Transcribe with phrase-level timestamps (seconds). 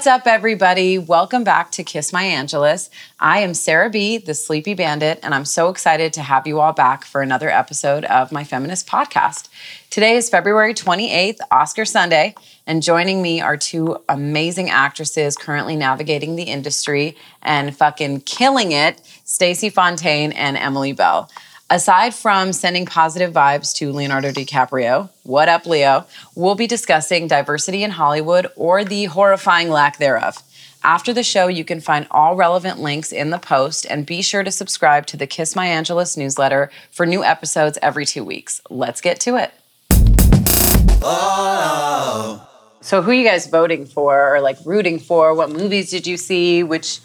[0.00, 0.96] What's up, everybody?
[0.96, 2.88] Welcome back to Kiss My Angelus.
[3.18, 6.72] I am Sarah B., the Sleepy Bandit, and I'm so excited to have you all
[6.72, 9.50] back for another episode of my feminist podcast.
[9.90, 12.34] Today is February 28th, Oscar Sunday,
[12.66, 19.02] and joining me are two amazing actresses currently navigating the industry and fucking killing it
[19.24, 21.30] Stacey Fontaine and Emily Bell.
[21.72, 26.04] Aside from sending positive vibes to Leonardo DiCaprio, what up, Leo?
[26.34, 30.42] We'll be discussing diversity in Hollywood or the horrifying lack thereof.
[30.82, 34.42] After the show, you can find all relevant links in the post and be sure
[34.42, 38.60] to subscribe to the Kiss My Angelus newsletter for new episodes every two weeks.
[38.68, 39.52] Let's get to it.
[42.80, 45.36] So, who are you guys voting for or like rooting for?
[45.36, 46.64] What movies did you see?
[46.64, 46.98] Which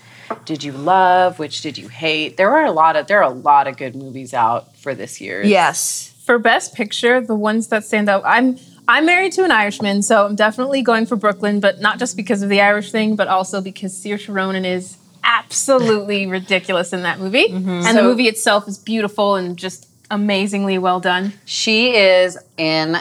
[0.46, 1.40] did you love?
[1.40, 2.38] Which did you hate?
[2.38, 5.20] There are a lot of there are a lot of good movies out for this
[5.22, 5.44] year.
[5.44, 6.14] Yes.
[6.26, 10.26] For best picture, the ones that stand out, I'm I'm married to an Irishman, so
[10.26, 13.62] I'm definitely going for Brooklyn, but not just because of the Irish thing, but also
[13.62, 17.96] because Saoirse Ronan is absolutely ridiculous in that movie, and the Mm-hmm.
[17.96, 21.34] So- movie itself is beautiful and just amazingly well done.
[21.46, 22.98] She is in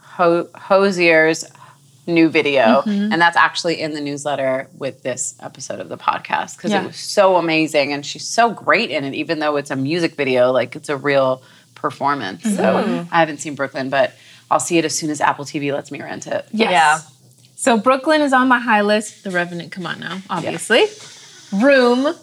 [0.00, 1.44] Ho- Hozier's
[2.06, 3.12] new video, Mm-hmm.
[3.12, 6.82] and that's actually in the newsletter with this episode of the podcast because Yeah.
[6.84, 9.14] it was so amazing, and she's so great in it.
[9.14, 11.42] Even though it's a music video, like it's a real
[11.74, 12.42] performance.
[12.42, 12.56] Mm-hmm.
[12.56, 14.12] So I haven't seen Brooklyn, but
[14.50, 16.46] I'll see it as soon as Apple TV lets me rent it.
[16.52, 16.70] Yes.
[16.70, 16.98] Yeah.
[17.56, 19.24] So Brooklyn is on my high list.
[19.24, 20.84] The Revenant, come on now, obviously.
[21.52, 22.14] Room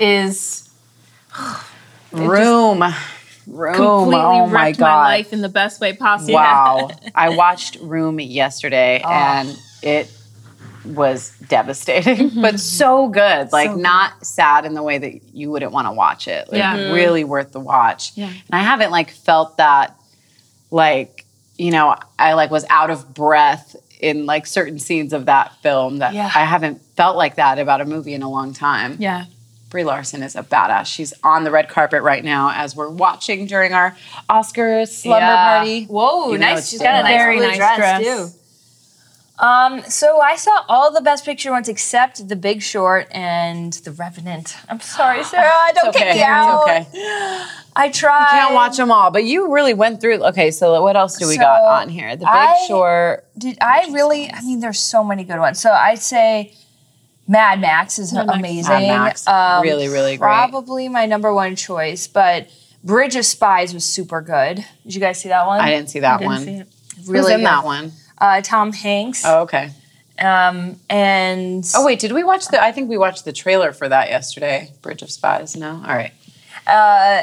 [0.00, 0.70] is
[2.12, 2.82] Room,
[3.46, 3.74] Room.
[3.74, 4.86] completely oh my wrecked god!
[4.86, 6.34] my life in the best way possible.
[6.34, 6.90] Wow.
[7.14, 9.10] I watched Room yesterday Oh.
[9.10, 10.10] and it
[10.84, 12.42] was devastating, Mm-hmm.
[12.42, 13.52] but so good.
[13.52, 16.48] Like, not sad in the way that you wouldn't want to watch it.
[16.50, 16.76] Like, Yeah.
[16.76, 16.92] Mhm.
[16.94, 18.12] really worth the watch.
[18.16, 18.26] Yeah.
[18.26, 19.94] And I haven't like felt that,
[20.70, 21.24] like,
[21.58, 25.98] you know, I like was out of breath in like certain scenes of that film
[25.98, 26.26] that Yeah.
[26.34, 28.96] I haven't felt like that about a movie in a long time.
[28.98, 29.26] Yeah.
[29.72, 30.84] Brie Larson is a badass.
[30.84, 33.96] She's on the red carpet right now as we're watching during our
[34.28, 35.56] Oscar slumber Yeah.
[35.56, 35.84] party.
[35.86, 36.68] Whoa, Even nice.
[36.68, 38.02] She's got a nice Very blue nice dress, dress.
[38.02, 38.28] too.
[39.38, 43.90] Um, so I saw all the Best Picture ones except The Big Short and The
[43.92, 44.56] Revenant.
[44.68, 45.48] I'm sorry, Sarah.
[45.50, 46.06] I don't It's okay.
[46.08, 46.64] kick me out.
[46.68, 47.44] It's okay.
[47.74, 48.28] I tried.
[48.30, 50.22] Can't watch them all, but you really went through.
[50.26, 52.10] Okay, so what else do we got on here?
[52.10, 53.24] The Big I- Short.
[53.38, 54.30] Did I really?
[54.30, 55.58] I mean, there's so many good ones.
[55.58, 56.52] So I'd say
[57.32, 58.38] Mad Max is Mad Max.
[58.38, 58.70] amazing.
[58.88, 60.26] Mad Max, Um, really, really great.
[60.26, 62.48] Probably my number one choice, but
[62.84, 64.64] Bridge of Spies was super good.
[64.84, 65.60] Did you guys see that one?
[65.60, 66.44] I didn't see that Didn't one.
[66.44, 66.68] see it.
[67.06, 67.46] Who's in good.
[67.46, 67.92] that one?
[68.18, 69.24] Uh, Tom Hanks.
[69.24, 69.70] Oh, okay.
[70.18, 72.62] Um, and Oh wait, did we watch the?
[72.62, 74.70] I think we watched the trailer for that yesterday.
[74.82, 75.56] Bridge of Spies.
[75.56, 76.12] No, all right.
[76.66, 77.22] Uh,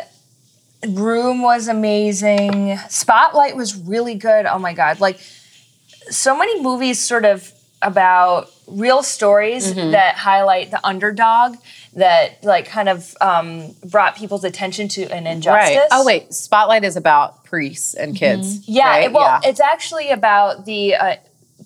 [0.87, 2.77] Room was amazing.
[2.89, 4.45] Spotlight was really good.
[4.47, 4.99] Oh my god!
[4.99, 5.19] Like
[6.09, 9.91] so many movies, sort of about real stories Mm-hmm.
[9.91, 11.56] that highlight the underdog
[11.94, 15.78] that like kind of um, brought people's attention to an injustice.
[15.78, 15.88] Right.
[15.91, 18.68] Oh wait, Spotlight is about priests and kids.
[18.68, 19.03] Yeah, right?
[19.06, 19.50] it- well, yeah.
[19.50, 21.16] it's actually about the uh,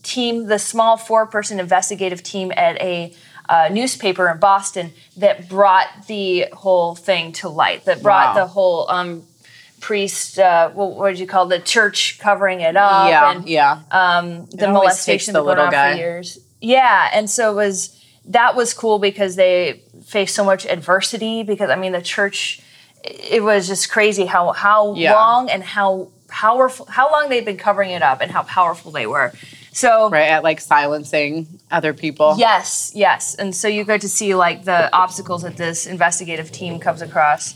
[0.03, 3.13] team, the small four-person investigative team at a
[3.49, 7.83] uh, newspaper in Boston that brought the whole thing to light.
[7.85, 8.41] That brought Wow.
[8.45, 9.23] the whole um,
[9.81, 10.39] priest.
[10.39, 11.57] Uh, what, what did you call it?
[11.59, 13.09] the church covering it up?
[13.09, 13.81] yeah, and, yeah.
[13.91, 15.91] um, the molestation the that went little on guy.
[15.93, 16.39] for years.
[16.63, 21.43] Yeah, and so it was that was cool because they faced so much adversity.
[21.43, 22.61] Because I mean, the church,
[23.03, 25.13] it was just crazy how how Yeah.
[25.13, 29.05] long and how powerful, how long they've been covering it up and how powerful they
[29.05, 29.33] were.
[29.73, 32.35] So right at like silencing other people.
[32.37, 33.35] Yes, yes.
[33.35, 37.55] And so you get to see like the obstacles that this investigative team comes across.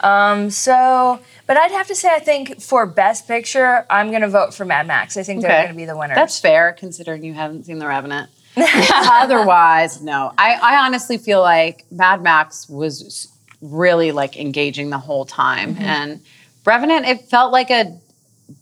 [0.00, 4.28] Um, so, but I'd have to say, I think for Best Picture, I'm going to
[4.28, 5.16] vote for Mad Max.
[5.16, 5.62] I think they're Okay.
[5.64, 6.14] going to be the winners.
[6.14, 8.30] That's fair considering you haven't seen The Revenant.
[8.94, 10.32] Otherwise, no.
[10.38, 13.28] I, I honestly feel like Mad Max was
[13.60, 15.74] really like engaging the whole time.
[15.74, 15.82] Mm-hmm.
[15.82, 16.20] And
[16.64, 17.98] Revenant, it felt like a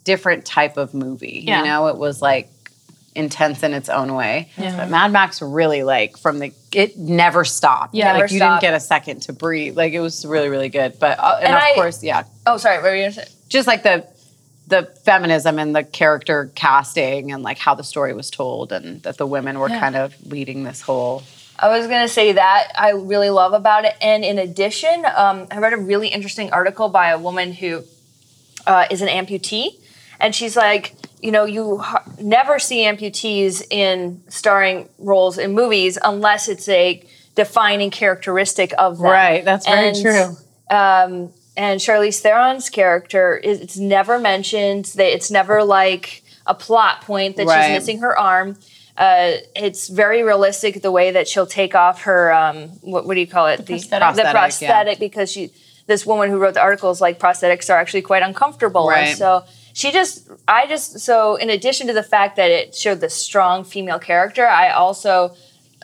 [0.05, 1.43] different type of movie.
[1.47, 1.61] Yeah.
[1.61, 2.49] You know, it was like
[3.15, 4.51] intense in its own way.
[4.57, 4.77] Yeah.
[4.77, 7.95] But Mad Max really like from the it never stopped.
[7.95, 8.13] Yeah.
[8.13, 8.61] like you stopped.
[8.61, 9.77] didn't get a second to breathe.
[9.77, 10.99] Like it was really really good.
[11.01, 12.77] But uh, and, And of I- course, yeah, oh, sorry.
[12.77, 13.25] What were you to say?
[13.49, 14.07] just like the
[14.69, 19.17] the feminism and the character casting and like how the story was told and that
[19.17, 19.81] the women were Yeah.
[19.81, 21.23] kind of leading this whole
[21.59, 23.95] I was going to say that I really love about it.
[24.03, 27.83] And in addition, um, I read a really interesting article by a woman who
[28.67, 29.81] uh, is an amputee.
[30.21, 35.97] And she's like, you know, you h- never see amputees in starring roles in movies
[36.05, 37.03] unless it's a
[37.37, 39.07] defining characteristic of them.
[39.07, 40.37] Right, that's very And, true.
[40.71, 44.87] Um, and Charlize Theron's character is it's never mentioned.
[44.97, 47.67] That it's never like a plot point that Right.
[47.69, 48.57] she's missing her arm.
[48.99, 53.21] uh, it's very realistic the way that she'll take off her um, what, what do
[53.21, 53.91] you call it the prosthetic.
[54.17, 55.51] the Prosthetic, prosthetic because she
[55.87, 59.17] this woman who wrote the articles like prosthetics are actually quite uncomfortable and Right.
[59.17, 59.45] so
[59.75, 63.65] she just i just so in addition to the fact that it showed the strong
[63.65, 65.35] female character i also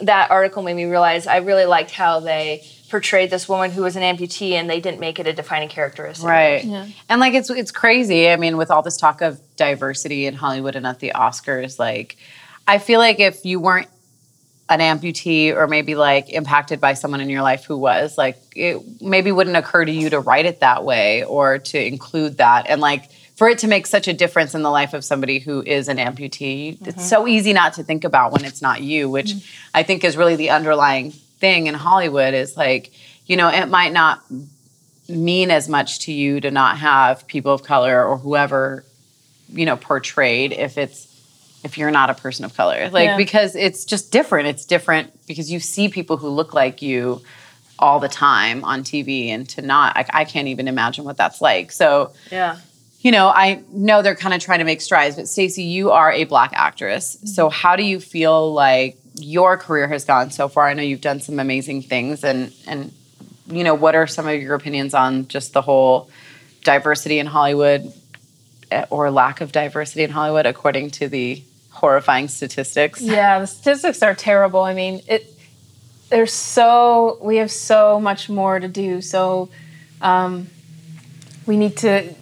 [0.00, 3.96] that article made me realize i really liked how they portrayed this woman who was
[3.96, 6.62] an amputee and they didn't make it a defining characteristic Right.
[6.62, 6.86] Yeah.
[7.08, 8.28] And like it's it's crazy.
[8.28, 12.18] I mean, with all this talk of diversity in Hollywood and at the Oscars, like
[12.68, 13.88] I feel like if you weren't
[14.68, 18.82] an amputee or maybe like impacted by someone in your life who was, like it
[19.00, 22.66] maybe wouldn't occur to you to write it that way or to include that.
[22.68, 25.62] And like for it to make such a difference in the life of somebody who
[25.62, 27.00] is an amputee, it's mm-hmm.
[27.00, 29.68] so easy not to think about when it's not you, which mm-hmm.
[29.72, 32.92] I think is really the underlying thing in Hollywood is like,
[33.26, 34.22] you know, it might not
[35.08, 38.84] mean as much to you to not have people of color or whoever
[39.48, 41.08] you know portrayed if it's
[41.64, 42.88] if you're not a person of color.
[42.88, 43.16] Like Yeah.
[43.16, 44.48] because it's just different.
[44.48, 47.20] It's different because you see people who look like you
[47.78, 51.40] all the time on tv and to not I, I can't even imagine what that's
[51.40, 51.72] like.
[51.72, 52.58] So yeah.
[53.00, 56.12] you know i know they're kind of trying to make strides but stacey you are
[56.12, 57.16] a black actress.
[57.16, 57.26] Mm-hmm.
[57.26, 61.00] So how do you feel like your career has gone so far i know you've
[61.00, 62.92] done some amazing things and and
[63.46, 66.10] you know what are some of your opinions on just the whole
[66.64, 67.92] diversity in hollywood
[68.70, 71.42] eh, or lack of diversity in hollywood according to the
[71.72, 74.62] horrifying statistics Yeah, the statistics are terrible.
[74.62, 75.28] I mean, it.
[76.10, 79.00] There's so we have so much more to do.
[79.00, 79.48] So,
[80.00, 80.46] um,
[81.46, 82.14] we need to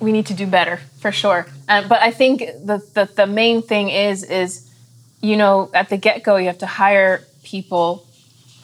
[0.00, 1.46] we need to do better for sure.
[1.68, 4.67] Uh, but I think the, the the main thing is is
[5.20, 8.06] you know at the get go you have to hire people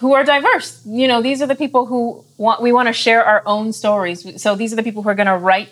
[0.00, 0.84] who are diverse.
[0.84, 4.42] You know, these are the people who want we want to share our own stories.
[4.42, 5.70] So these are the people who are going to write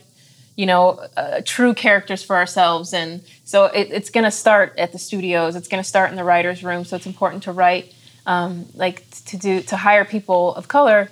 [0.57, 2.93] you know, uh, true characters for ourselves.
[2.93, 5.57] And so it, it's going to start at the studios.
[5.57, 6.85] It's going to start in the writer's room.
[6.85, 7.93] So it's important to write,
[8.27, 11.11] um, like to do, to hire people of color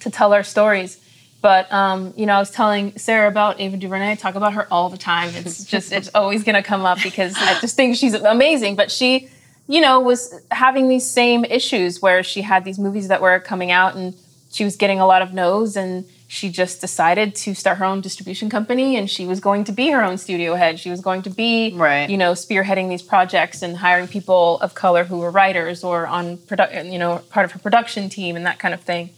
[0.00, 1.00] to tell our stories.
[1.42, 4.12] But, um, you know, I was telling Sarah about Ava DuVernay.
[4.12, 5.30] I talk about her all the time.
[5.34, 8.74] It's just, it's always going to come up because I just think she's amazing.
[8.74, 9.28] But she,
[9.68, 13.70] you know, was having these same issues where she had these movies that were coming
[13.70, 14.14] out and
[14.50, 18.00] she was getting a lot of no's and she just decided to start her own
[18.00, 21.22] distribution company and she was going to be her own studio head she was going
[21.22, 22.08] to be Right.
[22.10, 26.38] you know spearheading these projects and hiring people of color who were writers or on
[26.38, 29.10] produ- you know part of her production team and that kind of thing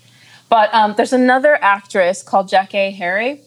[0.48, 3.40] but um, there's another actress called Jackée Harry.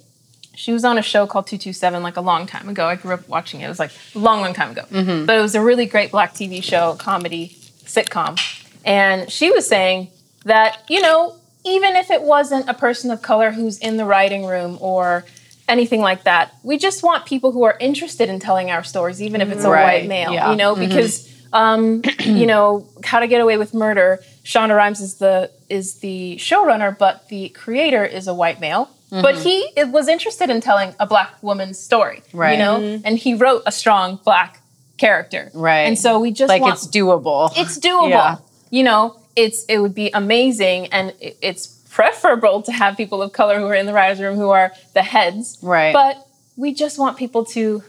[0.53, 2.85] She was on a show called 227 like a long time ago.
[2.85, 3.65] I grew up watching it.
[3.65, 4.83] It was like a long, long time ago.
[5.25, 7.55] But it was a really great black TV show, comedy,
[7.85, 8.39] sitcom.
[8.85, 10.09] And she was saying
[10.45, 14.45] that, you know, even if it wasn't a person of color who's in the writing
[14.45, 15.25] room or
[15.69, 19.39] anything like that, we just want people who are interested in telling our stories, even
[19.41, 20.51] if it's a Right, white male, yeah.
[20.51, 24.21] you know, because um, you know, How to Get Away with Murder.
[24.43, 28.89] Shonda Rhimes is the is the showrunner, but the creator is a white male.
[29.09, 29.43] But mm-hmm.
[29.43, 32.53] he was interested in telling a black woman's story, Right.
[32.53, 33.05] You know, mm-hmm.
[33.05, 34.61] and he wrote a strong black
[34.97, 35.81] character, Right.
[35.81, 38.09] And so we just like want, it's doable it's doable.
[38.09, 38.37] Yeah.
[38.69, 43.59] You know, it's it would be amazing, and it's preferable to have people of color
[43.59, 45.93] who are in the writers' room who are the heads, Right.
[45.93, 46.25] But
[46.55, 47.83] we just want people to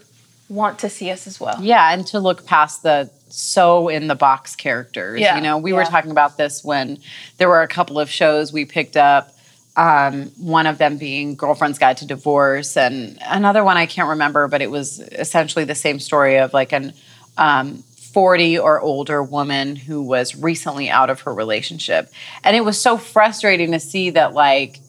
[0.49, 1.57] want to see us as well.
[1.61, 5.19] Yeah, and to look past the so in the box characters.
[5.19, 6.99] Yeah, You know, we were talking about this when
[7.37, 9.35] there were a couple of shows we picked up.
[9.75, 14.47] Um, one of them being Girlfriend's Guide to Divorce, and another one I can't remember,
[14.47, 16.93] but it was essentially the same story of like an
[17.35, 22.11] um, 40 or older woman who was recently out of her relationship.
[22.43, 24.79] And it was so frustrating to see that, like,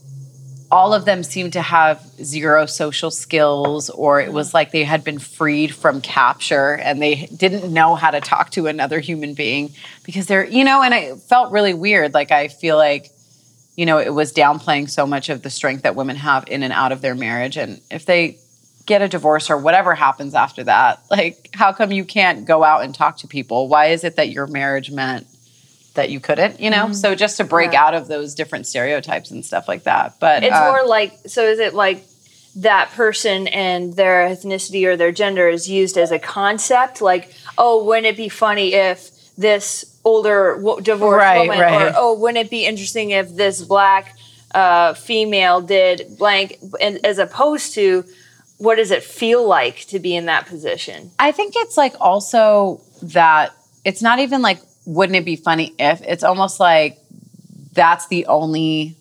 [0.74, 5.04] all of them seemed to have zero social skills or it was like they had
[5.04, 9.70] been freed from capture and they didn't know how to talk to another human being
[10.02, 12.12] because they're you know and it felt really weird.
[12.12, 13.12] Like i feel like
[13.76, 16.72] you know it was downplaying so much of the strength that women have in and
[16.72, 17.56] out of their marriage.
[17.56, 18.38] And if they
[18.84, 22.82] get a divorce or whatever happens after that like how come you can't go out
[22.82, 23.68] and talk to people?
[23.68, 25.28] Why is it that your marriage meant
[25.94, 27.84] that you couldn't you know so just to break Yeah.
[27.84, 31.44] out of those different stereotypes and stuff like that but It's uh, more like so.
[31.44, 32.04] Is it like
[32.56, 37.00] that person and their ethnicity or their gender is used as a concept?
[37.00, 41.88] Like, oh, wouldn't it be funny if this older w- divorced Right, woman, right.
[41.88, 44.14] or oh, wouldn't it be interesting if this black
[44.54, 48.04] uh, female did blank, and, as opposed to
[48.58, 51.10] what does it feel like to be in that position?
[51.18, 53.52] I think it's like also that
[53.84, 56.98] it's not even like wouldn't it be funny if it's almost like
[57.72, 58.96] that's the only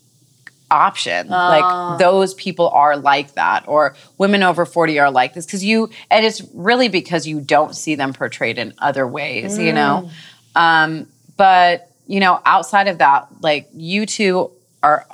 [0.71, 1.27] option.
[1.29, 5.45] Like those people are like that, or women over 40 are like this.
[5.45, 9.73] Cause you, and it's really because you don't see them portrayed in other ways, you
[9.73, 10.09] know?
[10.55, 15.05] Um, but, you know, outside of that, like you two are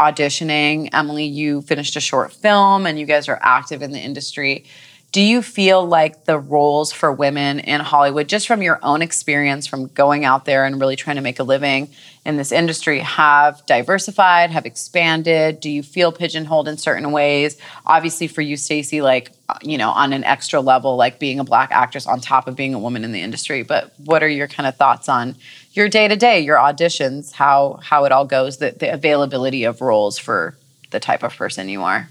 [0.00, 0.88] auditioning.
[0.92, 4.64] Emily, you finished a short film and you guys are active in the industry.
[5.12, 9.66] Do you feel like the roles for women in Hollywood, just from your own experience
[9.66, 11.90] from going out there and really trying to make a living
[12.24, 15.60] in this industry, have diversified, have expanded?
[15.60, 17.58] Do you feel pigeonholed in certain ways?
[17.84, 21.44] Obviously, for you, Stacey, like, uh, you know, on an extra level, like being a
[21.44, 23.62] black actress on top of being a woman in the industry.
[23.62, 25.36] But what are your kind of thoughts on
[25.72, 29.82] your day to day, your auditions, how how it all goes, the, the availability of
[29.82, 30.56] roles for
[30.90, 32.08] the type of person you are?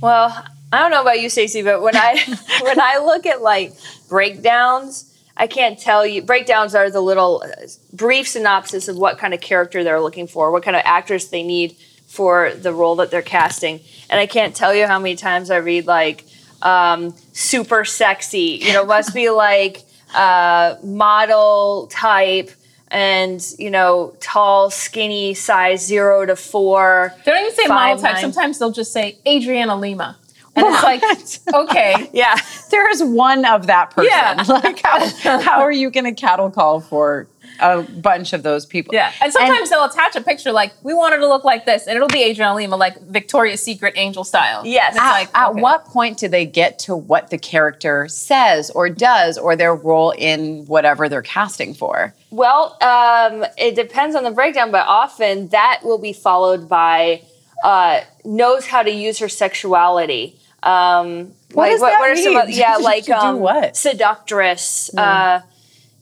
[0.00, 2.18] Well, I don't know about you, Stacey, but when I
[2.62, 3.74] when I look at like
[4.08, 6.22] breakdowns, I can't tell you.
[6.22, 10.50] Breakdowns are the little uh, brief synopsis of what kind of character they're looking for,
[10.50, 11.76] what kind of actress they need
[12.06, 13.80] for the role that they're casting.
[14.10, 16.24] And I can't tell you how many times I read like
[16.60, 18.60] um, super sexy.
[18.62, 22.50] You know, must be like uh, model type.
[22.90, 27.14] And you know, tall, skinny, size zero to four.
[27.24, 28.18] They don't even say model type.
[28.18, 30.18] Sometimes they'll just say Adriana Lima.
[30.54, 32.10] And it's like, okay.
[32.12, 32.36] Yeah,
[32.70, 34.10] There is one of that person.
[34.10, 34.44] Yeah.
[34.48, 37.26] Like, how, how are you going to cattle call for
[37.58, 38.94] a bunch of those people?
[38.94, 39.12] Yeah.
[39.22, 41.86] And sometimes they'll attach a picture like, we want her to look like this.
[41.86, 44.66] And it'll be Adriana Lima, like Victoria's Secret angel style.
[44.66, 44.94] Yes.
[44.94, 45.60] It's At, like, at okay.
[45.60, 50.10] what point do they get to what the character says or does or their role
[50.10, 52.14] in whatever they're casting for?
[52.30, 57.22] Well, um, it depends on the breakdown, but often that will be followed by
[57.64, 60.36] uh, knows how to use her sexuality.
[60.62, 62.50] Um, What like, does that what are some?
[62.50, 63.76] yeah, like um, what?
[63.76, 64.94] seductress.
[64.96, 65.40] Uh,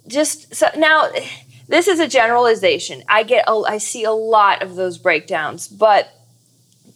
[0.06, 1.08] just so now,
[1.68, 3.02] this is a generalization.
[3.08, 6.12] I get, a, I see a lot of those breakdowns, but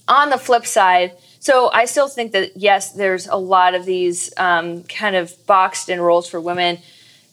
[0.09, 4.33] on the flip side, so I still think that yes, there's a lot of these
[4.37, 6.79] um, kind of boxed in roles for women,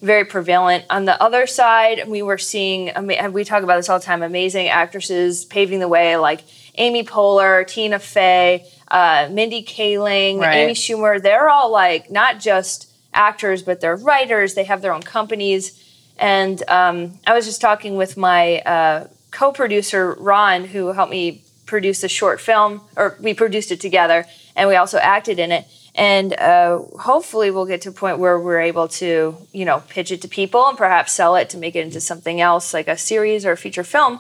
[0.01, 0.85] very prevalent.
[0.89, 4.05] On the other side, we were seeing, I mean, we talk about this all the
[4.05, 6.43] time, amazing actresses paving the way, like
[6.75, 10.57] Amy Poehler, Tina Fey, uh, Mindy Kaling, Right.
[10.57, 11.21] Amy Schumer.
[11.21, 14.53] They're all like not just actors, but they're writers.
[14.53, 15.77] They have their own companies.
[16.17, 22.03] And um, I was just talking with my uh, co-producer Ron, who helped me produce
[22.03, 24.25] a short film, or we produced it together,
[24.55, 25.65] and we also acted in it.
[25.95, 30.11] And uh, hopefully, we'll get to a point where we're able to, you know, pitch
[30.11, 32.97] it to people and perhaps sell it to make it into something else, like a
[32.97, 34.19] series or a feature film.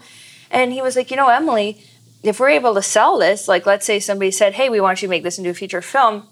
[0.49, 1.81] And he was like, you know, Emily,
[2.23, 5.07] if we're able to sell this, like let's say somebody said, hey, we want you
[5.07, 6.27] to make this into a feature film,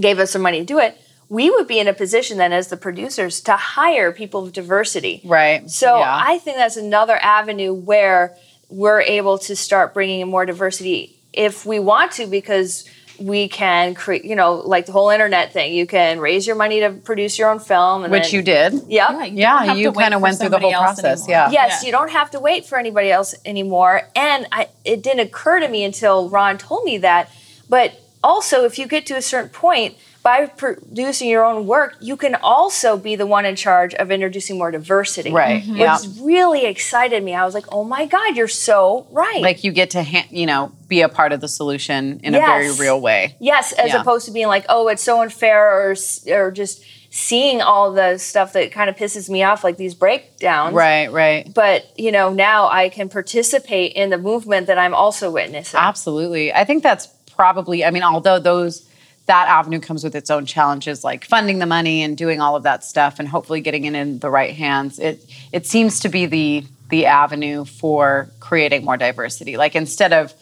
[0.00, 2.68] gave us some money to do it, we would be in a position then as
[2.68, 5.20] the producers to hire people of diversity.
[5.24, 5.70] Right.
[5.70, 6.22] So Yeah.
[6.26, 8.36] I think that's another avenue where
[8.68, 12.84] we're able to start bringing in more diversity if we want to, because
[13.20, 15.72] we can create, you know, like the whole internet thing.
[15.74, 18.72] You can raise your money to produce your own film, and Which then, you did.
[18.72, 18.88] Yep.
[18.88, 21.30] Yeah, you Yeah, you kinda went through the whole process, anymore.
[21.30, 21.50] yeah.
[21.50, 21.86] Yes, Yeah.
[21.86, 24.02] you don't have to wait for anybody else anymore.
[24.16, 27.30] And I, it didn't occur to me until Ron told me that.
[27.68, 27.92] But
[28.24, 32.34] also, if you get to a certain point, by producing your own work, you can
[32.34, 35.32] also be the one in charge of introducing more diversity.
[35.32, 35.62] Right.
[35.62, 35.76] Mm-hmm.
[35.76, 35.98] Yeah.
[35.98, 37.34] Which really excited me.
[37.34, 39.40] I was like, oh my God, you're so right.
[39.40, 42.38] Like you get to, ha- you know, be a part of the solution in a
[42.38, 43.34] very real way.
[43.40, 44.00] yes, as Yeah.
[44.02, 45.94] opposed to being like, oh, it's so unfair or,
[46.30, 50.74] or just seeing all the stuff that kind of pisses me off, like these breakdowns.
[50.74, 51.52] Right, right.
[51.52, 55.80] But, you know, now I can participate in the movement that I'm also witnessing.
[55.80, 56.52] Absolutely.
[56.52, 58.86] I think that's probably, I mean, although those,
[59.30, 62.64] that avenue comes with its own challenges, like funding the money and doing all of
[62.64, 64.98] that stuff and hopefully getting it in the right hands.
[64.98, 69.56] It, it seems to be the, the avenue for creating more diversity.
[69.56, 70.34] Like instead of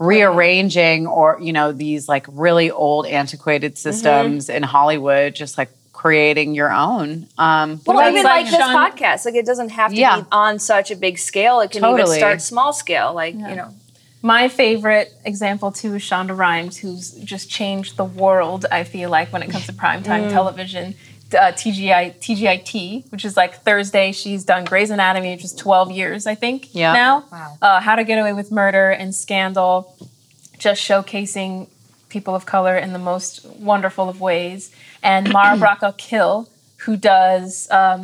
[0.00, 6.54] rearranging or, you know, these like really old antiquated systems in Hollywood, just like creating
[6.54, 7.28] your own.
[7.38, 10.20] Um, Well, That's even like like, this Sean- podcast, like it doesn't have to Yeah.
[10.22, 11.60] be on such a big scale.
[11.60, 12.02] It can Totally.
[12.02, 13.72] even start small scale, like you know.
[14.22, 18.66] My favorite example too is Shonda Rhimes, who's just changed the world.
[18.70, 20.94] I feel like when it comes to primetime television,
[21.32, 24.12] uh, TGI TGIT, which is like Thursday.
[24.12, 26.72] She's done Grey's Anatomy, which is twelve years, I think.
[26.74, 26.92] Yeah.
[26.92, 27.56] Now, Wow.
[27.60, 29.96] uh, How to Get Away with Murder and Scandal,
[30.58, 31.68] just showcasing
[32.08, 34.70] people of color in the most wonderful of ways.
[35.02, 38.02] And Mara Brock Akil, who does um,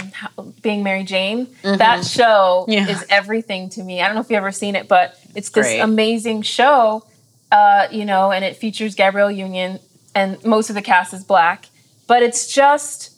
[0.63, 1.49] Being Mary Jane.
[1.63, 2.89] That show Yeah.
[2.89, 4.01] is everything to me.
[4.01, 5.81] I don't know if you've ever seen it, but it's this Great.
[5.81, 7.05] amazing show,
[7.53, 9.79] uh, you know, and it features Gabrielle Union,
[10.15, 11.67] and most of the cast is black.
[12.07, 13.15] But it's just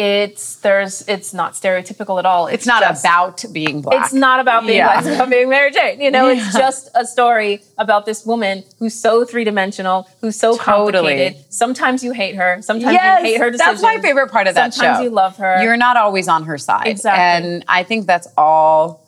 [0.00, 2.46] it's there's it's not stereotypical at all.
[2.46, 4.04] It's not just- about being black.
[4.04, 4.86] It's not about being Yeah.
[4.92, 5.04] black.
[5.06, 6.00] It's about being Mary Jane.
[6.00, 10.56] You know, it's just a story about this woman who's so three dimensional, who's so
[10.56, 10.92] Totally.
[10.92, 11.44] complicated.
[11.52, 12.58] Sometimes you hate her.
[12.62, 13.80] Sometimes Yes, you hate her decisions.
[13.80, 15.02] that's my favorite part of that Sometimes show.
[15.02, 15.64] you love her.
[15.64, 16.86] You're not always on her side.
[16.86, 17.48] Exactly.
[17.48, 19.04] And I think that's all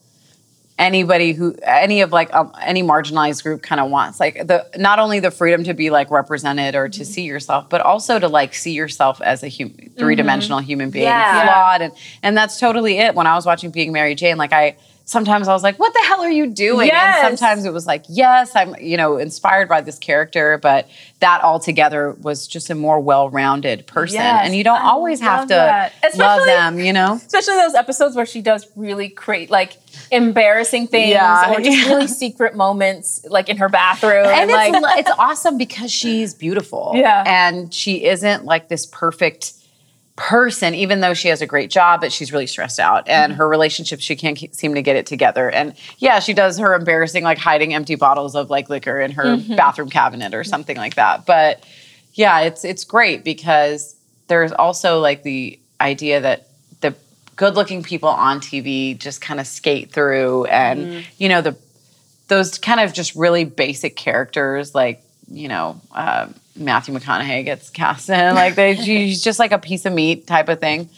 [0.80, 4.98] anybody who any of like um, any marginalized group kind of wants like the not
[4.98, 6.98] only the freedom to be like represented or Mm-hmm.
[6.98, 11.04] to see yourself but also to like see yourself as a human three-dimensional human being
[11.04, 11.44] Yeah.
[11.44, 14.74] flawed and and that's totally it when i was watching being mary jane like i
[15.10, 17.18] sometimes i was like what the hell are you doing Yes.
[17.24, 20.88] and sometimes it was like yes i'm you know inspired by this character but
[21.18, 25.48] that altogether was just a more well-rounded person Yes, and you don't I always have
[25.48, 29.76] to love them you know Especially those episodes where she does really create like
[30.12, 34.26] embarrassing things Yeah, or just really secret moments like in her bathroom.
[34.26, 37.24] and like, it's, it's awesome because she's beautiful Yeah.
[37.26, 39.52] and she isn't like this perfect
[40.20, 43.38] person even though she has a great job but she's really stressed out and mm-hmm.
[43.38, 45.48] her relationship she can't ke- seem to get it together.
[45.50, 49.24] And yeah she does her embarrassing like hiding empty bottles of like liquor in her
[49.24, 49.56] mm-hmm.
[49.56, 51.24] bathroom cabinet or something like that.
[51.24, 51.64] But
[52.12, 53.96] yeah it's it's great because
[54.28, 56.48] there's also like the idea that
[56.82, 56.94] the
[57.36, 61.00] good looking people on TV just kind of skate through and mm-hmm.
[61.16, 61.56] you know the
[62.28, 66.28] those kind of just really basic characters like you know uh,
[66.60, 68.34] Matthew McConaughey gets cast in.
[68.40, 70.88] Like they he's just like a piece of meat type of thing.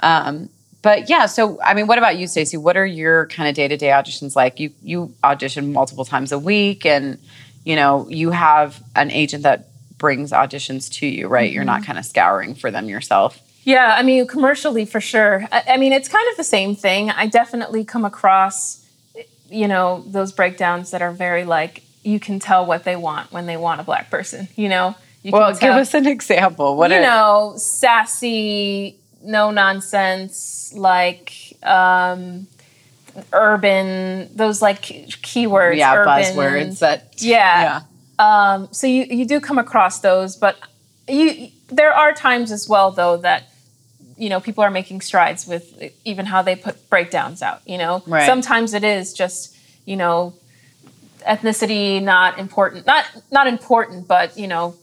[0.00, 0.48] Um,
[0.80, 2.56] but yeah so I mean what about you Stacey?
[2.56, 4.60] What are your kind of day-to-day auditions like?
[4.60, 7.18] You you audition multiple times a week and
[7.64, 11.50] you know you have an agent that brings auditions to you right?
[11.52, 13.40] You're not kind of scouring for them yourself.
[13.68, 15.46] Yeah, I mean, commercially for sure.
[15.52, 17.10] I, I mean, it's kind of the same thing.
[17.10, 18.82] I definitely come across,
[19.50, 23.44] you know, those breakdowns that are very like, you can tell what they want when
[23.44, 24.94] they want a black person, you know?
[25.22, 31.32] You well can give us an example what you are, know, sassy, no nonsense, like
[31.62, 32.46] um,
[33.32, 35.76] urban, those like keywords.
[35.76, 37.80] yeah urban, buzzwords that Yeah.
[38.18, 40.56] Um, so you you do come across those, but
[41.08, 43.44] you there are times as well though that
[44.16, 47.60] you know people are making strides with even how they put breakdowns out.
[47.66, 48.26] You know, Right.
[48.26, 50.34] sometimes it is just you know
[51.26, 54.74] ethnicity not important, not not important, but you know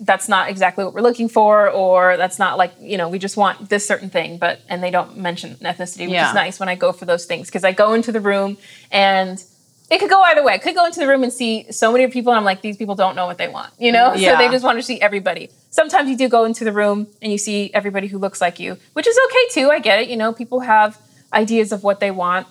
[0.00, 3.36] that's not exactly what we're looking for, or that's not like you know we just
[3.36, 6.28] want this certain thing, but and they don't mention ethnicity, which Yeah.
[6.28, 8.56] is nice when I go for those things because I go into the room
[8.90, 9.42] and
[9.90, 10.54] it could go either way.
[10.54, 12.76] I could go into the room and see so many people, and I'm like, these
[12.78, 14.14] people don't know what they want, you know?
[14.14, 14.32] Yeah.
[14.32, 15.50] So they just want to see everybody.
[15.70, 18.78] Sometimes you do go into the room and you see everybody who looks like you,
[18.94, 19.70] which is okay too.
[19.70, 20.08] I get it.
[20.08, 20.98] You know, people have
[21.34, 22.46] ideas of what they want.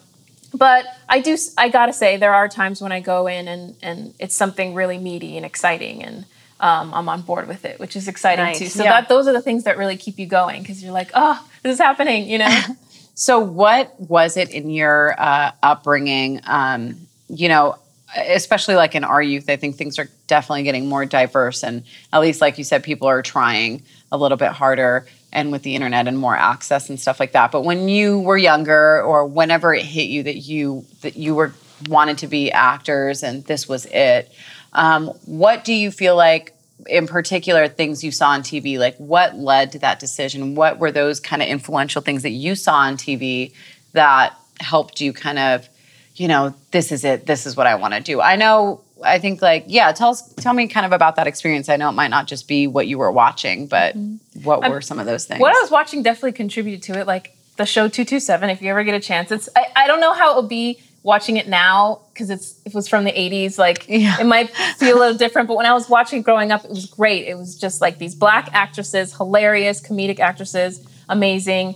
[0.53, 4.13] But I do, I gotta say, there are times when I go in and, and
[4.19, 6.25] it's something really meaty and exciting, and
[6.63, 8.59] um, I'm on board with it, which is exciting Nice.
[8.59, 8.69] too.
[8.69, 8.91] So Yeah.
[8.91, 11.73] that those are the things that really keep you going because you're like, oh, this
[11.73, 12.49] is happening, you know?
[13.15, 16.41] So, what was it in your uh, upbringing?
[16.45, 16.97] Um,
[17.29, 17.75] you know,
[18.17, 22.21] especially like in our youth, I think things are definitely getting more diverse, and at
[22.21, 26.07] least, like you said, people are trying a little bit harder, and with the internet
[26.07, 27.51] and more access and stuff like that.
[27.51, 31.53] But when you were younger, or whenever it hit you that you that you were
[31.87, 34.31] wanted to be actors, and this was it,
[34.73, 36.53] um, what do you feel like?
[36.87, 40.55] in particular things you saw on TV like what led to that decision?
[40.55, 43.53] What were those kind of influential things that you saw on TV
[43.93, 45.69] that helped you kind of
[46.15, 48.21] you know this is it this is what I want to do?
[48.21, 51.69] I know I think like yeah tell us tell me kind of about that experience.
[51.69, 53.95] I know it might not just be what you were watching but
[54.43, 57.35] what were some of those things What I was watching definitely contributed to it, like
[57.57, 58.49] the show 227.
[58.49, 60.81] If you ever get a chance, it's I, I don't know how it will be
[61.03, 63.57] watching it now because it's it was from the 80s.
[63.57, 64.19] Like Yeah.
[64.21, 66.69] it might feel a little different, but when I was watching it growing up, it
[66.71, 67.27] was great.
[67.27, 71.75] It was just like these black actresses, hilarious comedic actresses, amazing.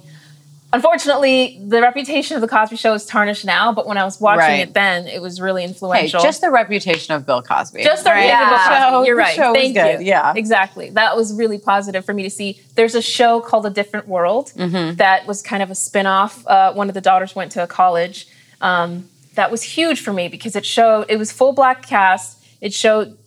[0.74, 4.40] Unfortunately, the reputation of the Cosby Show is tarnished now, but when I was watching
[4.40, 4.60] Right.
[4.68, 6.22] it then, it was really hey influential.
[6.22, 8.18] just the reputation of Bill Cosby Just the right?
[8.24, 8.50] reason Yeah.
[8.50, 8.76] Bill Cosby.
[8.92, 9.38] Show- You're right.
[9.56, 10.06] Thank you.
[10.06, 10.34] yeah.
[10.36, 10.90] exactly.
[10.90, 12.60] That was really positive for me to see.
[12.76, 14.96] There's a show called A Different World Mm-hmm.
[14.98, 16.46] that was kind of a spin-off.
[16.46, 18.28] Uh, one of the daughters went to a college.
[18.60, 22.43] Um, that was huge for me because it showed it was full black cast.
[22.60, 23.17] It showed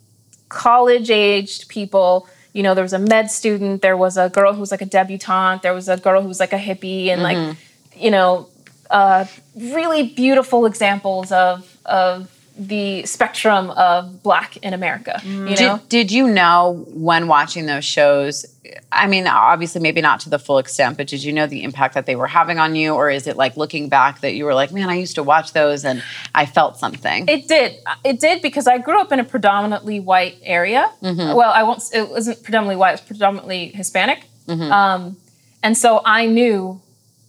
[0.48, 2.28] college-aged people.
[2.52, 3.80] You know, there was a med student.
[3.80, 5.62] There was a girl who was like a debutante.
[5.62, 7.48] There was a girl who was like a hippie, and Mm-hmm.
[7.48, 7.56] like,
[7.96, 8.48] you know,
[8.90, 9.24] uh,
[9.56, 12.28] really beautiful examples of of
[12.60, 15.18] the spectrum of black in America.
[15.24, 18.44] You know, Did, did you know when watching those shows?
[18.92, 21.94] I mean, obviously, maybe not to the full extent, but did you know the impact
[21.94, 22.92] that they were having on you?
[22.92, 25.54] Or is it like looking back that you were like, man, I used to watch
[25.54, 26.02] those and
[26.34, 27.26] I felt something?
[27.28, 27.76] It did.
[28.04, 30.92] It did because I grew up in a predominantly white area.
[31.02, 31.34] Mm-hmm.
[31.34, 31.82] Well, I won't.
[31.94, 32.90] It wasn't predominantly white.
[32.90, 34.24] It was predominantly Hispanic.
[34.46, 34.70] Mm-hmm.
[34.70, 35.16] Um,
[35.62, 36.78] and so I knew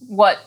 [0.09, 0.39] what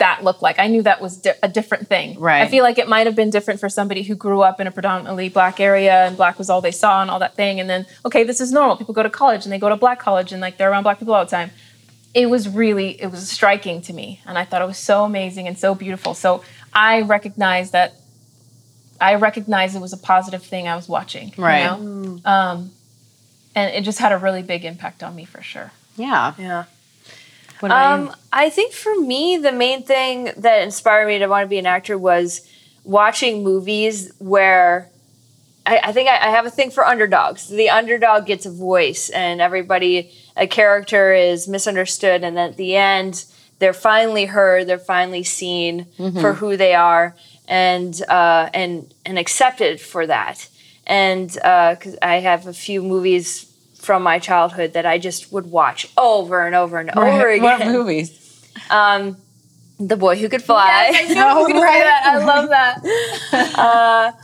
[0.00, 0.58] that looked like.
[0.58, 2.18] I knew that was di- a different thing.
[2.20, 2.42] Right.
[2.42, 4.70] I feel like it might have been different for somebody who grew up in a
[4.70, 7.60] predominantly black area and black was all they saw and all that thing.
[7.60, 8.76] And then, okay, this is normal.
[8.76, 10.98] People go to college and they go to black college and like they're around black
[10.98, 11.50] people all the time.
[12.12, 14.20] It was really, it was striking to me.
[14.26, 16.14] And I thought it was so amazing and so beautiful.
[16.14, 16.42] So
[16.74, 17.94] I recognized that,
[19.00, 21.32] I recognized it was a positive thing I was watching.
[21.36, 21.64] you Right.
[21.64, 22.18] know?
[22.24, 22.72] Um,
[23.54, 25.70] and it just had a really big impact on me for sure.
[25.96, 26.34] Yeah.
[26.38, 26.64] Yeah.
[27.60, 27.70] What?
[27.70, 31.58] Um, I think for me, the main thing that inspired me to want to be
[31.58, 32.48] an actor was
[32.84, 34.90] watching movies where
[35.66, 37.48] I, I think I, I have a thing for underdogs.
[37.48, 42.76] The underdog gets a voice, and everybody, a character is misunderstood, and then at the
[42.76, 43.24] end,
[43.58, 45.86] they're finally heard, they're finally seen
[46.20, 47.14] for who they are,
[47.46, 50.48] and uh, and and accepted for that.
[50.86, 53.49] And because I have a few movies
[53.80, 57.42] from my childhood that I just would watch over and over and over again.
[57.42, 58.16] What movies?
[58.70, 59.16] Um,
[59.78, 60.90] the Boy Who Could Fly.
[61.16, 61.86] Oh, right.
[62.04, 64.14] I love that.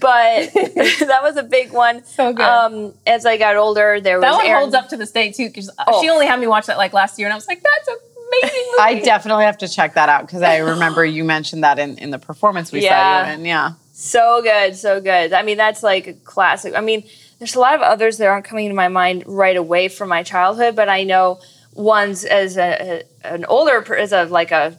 [0.00, 0.52] but
[1.06, 2.04] that was a big one.
[2.04, 2.42] So good.
[2.44, 5.12] Um, as I got older, there That was that one Aaron- holds up to this
[5.12, 6.02] day too, because Oh.
[6.02, 7.96] she only had me watch that like last year, and I was like, "That's an
[8.42, 11.78] amazing movie." I definitely have to check that out because I remember you mentioned that
[11.78, 13.28] in, in the performance we saw Yeah.
[13.28, 13.44] you in.
[13.44, 13.72] Yeah.
[13.92, 15.32] So good, so good.
[15.32, 16.74] I mean, that's like a classic.
[16.76, 17.04] I mean,
[17.38, 20.22] there's a lot of others that aren't coming to my mind right away from my
[20.22, 21.40] childhood, but I know
[21.74, 24.76] ones as a, an older, as a like a,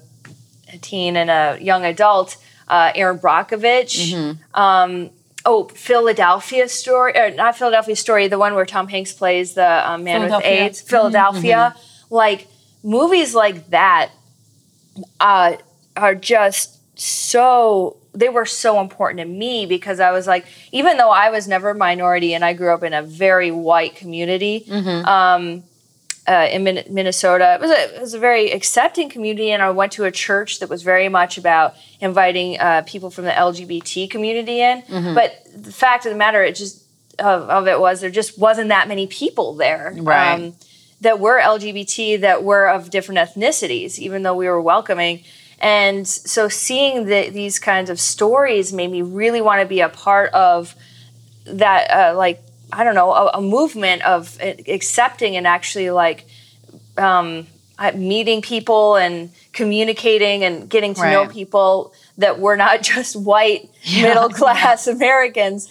[0.74, 2.38] a teen and a young adult.
[2.67, 4.12] Uh, Erin Brockovich.
[4.54, 5.12] Um,
[5.46, 10.04] oh, Philadelphia story, or not Philadelphia story, the one where Tom Hanks plays the um,
[10.04, 10.43] man with.
[10.43, 10.82] AIDS.
[10.82, 11.76] Philadelphia,
[12.10, 12.48] like
[12.84, 14.12] movies like that
[15.20, 15.56] uh,
[15.96, 21.12] are just so they were so important to me because I was like, even though
[21.12, 24.65] I was never a minority and I grew up in a very white community
[25.06, 25.63] um,
[26.27, 29.69] uh, in Min- Minnesota, it was, a, it was a very accepting community, and I
[29.69, 34.10] went to a church that was very much about inviting uh, people from the LGBT
[34.10, 34.84] community in.
[35.15, 36.84] But the fact of the matter, it just
[37.19, 39.93] of, of it was there just wasn't that many people there.
[39.95, 40.53] Right.
[41.01, 45.23] that were LGBT that were of different ethnicities, even though we were welcoming.
[45.60, 49.89] And so seeing the, these kinds of stories made me really want to be a
[49.89, 50.76] part of
[51.46, 52.41] that, uh, like,
[52.72, 56.28] I don't know, a, a movement of accepting and actually like
[56.98, 57.48] um,
[57.96, 64.30] meeting people and communicating and getting to know people that were not just white middle
[64.39, 65.67] class Americans.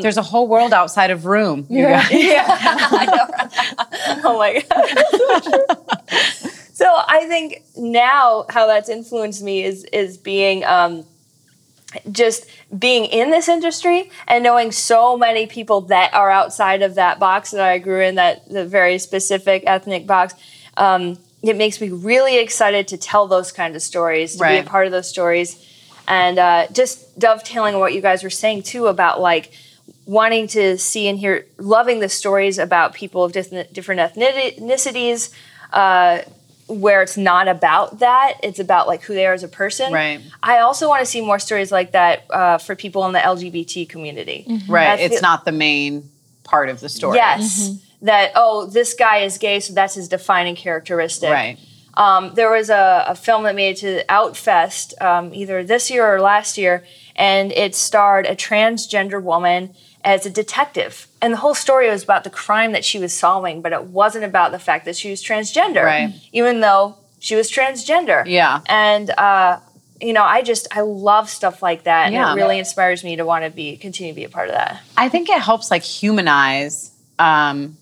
[0.00, 1.66] There's a whole world outside of room.
[1.68, 2.08] you guys.
[4.24, 4.88] oh my god.
[6.72, 11.04] So I think now how that's influenced me is is being um,
[12.10, 17.18] just being in this industry and knowing so many people that are outside of that
[17.18, 20.34] box that I grew in that the very specific ethnic box.
[20.76, 24.62] Um, it makes me really excited to tell those kind of stories, to be a
[24.62, 25.56] part of those stories,
[26.06, 29.52] and uh, just dovetailing what you guys were saying too about like
[30.06, 35.32] wanting to see and hear, loving the stories about people of different different ethnicities,
[35.72, 36.20] uh,
[36.72, 39.92] where it's not about that; it's about like who they are as a person.
[39.92, 40.20] Right.
[40.42, 43.88] I also want to see more stories like that uh, for people in the LGBT
[43.88, 44.46] community.
[44.68, 44.98] Right.
[44.98, 46.10] I It's not the main
[46.44, 47.16] part of the story.
[47.16, 47.78] Yes.
[48.02, 51.30] That oh, this guy is gay, so that's his defining characteristic.
[51.30, 51.58] Right.
[51.94, 56.06] Um, there was a, a film that made it to Outfest um, either this year
[56.06, 59.74] or last year, and it starred a transgender woman
[60.04, 61.06] as a detective.
[61.20, 64.24] And the whole story was about the crime that she was solving, but it wasn't
[64.24, 66.12] about the fact that she was transgender, Right.
[66.32, 68.24] even though she was transgender.
[68.26, 68.60] Yeah.
[68.66, 69.58] And uh,
[70.00, 72.32] you know, I just I love stuff like that, and Yeah.
[72.32, 74.80] it really inspires me to want to be continue to be a part of that.
[74.96, 77.76] I think it helps like humanize um,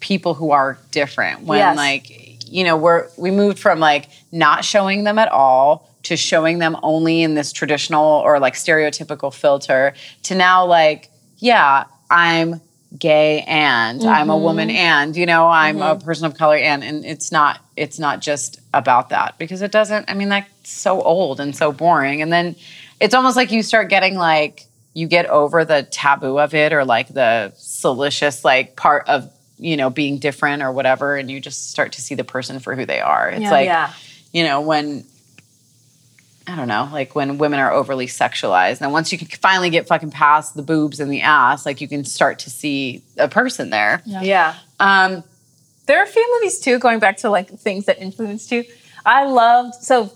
[0.00, 1.76] people who are different when Yes.
[1.76, 6.58] like you know we're we moved from like not showing them at all to showing
[6.58, 9.92] them only in this traditional or like stereotypical filter
[10.22, 12.60] to now like yeah I'm
[12.98, 14.76] gay and I'm a woman mm-hmm.
[14.76, 16.04] and you know I'm a mm-hmm.
[16.04, 20.10] person of color and and it's not it's not just about that because it doesn't
[20.10, 22.56] I mean that's so old and so boring and then
[22.98, 26.84] it's almost like you start getting like you get over the taboo of it or
[26.84, 31.70] like the salacious like part of you know being different or whatever and you just
[31.70, 33.50] start to see the person for who they are it's Yeah.
[33.50, 33.92] like Yeah.
[34.32, 35.04] you know when
[36.46, 39.86] i don't know like when women are overly sexualized and once you can finally get
[39.86, 43.70] fucking past the boobs and the ass like you can start to see a person
[43.70, 44.54] there Yeah.
[44.80, 45.22] um
[45.86, 48.64] There are a few movies too, going back to like things that influenced you.
[49.04, 50.12] I loved so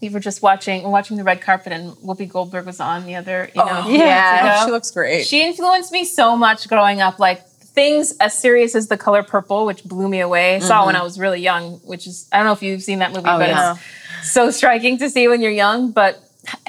[0.00, 3.14] we were just watching we're watching the red carpet and Whoopi Goldberg was on the
[3.16, 3.88] other, you know.
[3.88, 4.44] yeah.
[4.44, 4.66] years ago.
[4.66, 7.18] she looks great She influenced me so much growing up.
[7.18, 10.60] Like things as serious as The Color Purple, which blew me away.
[10.60, 13.10] Saw when I was really young, which is I don't know if you've seen that
[13.12, 13.34] movie, Mm-hmm.
[13.36, 13.72] Oh, but yeah.
[13.72, 13.80] it's
[14.26, 15.90] so striking to see when you're young.
[15.92, 16.22] But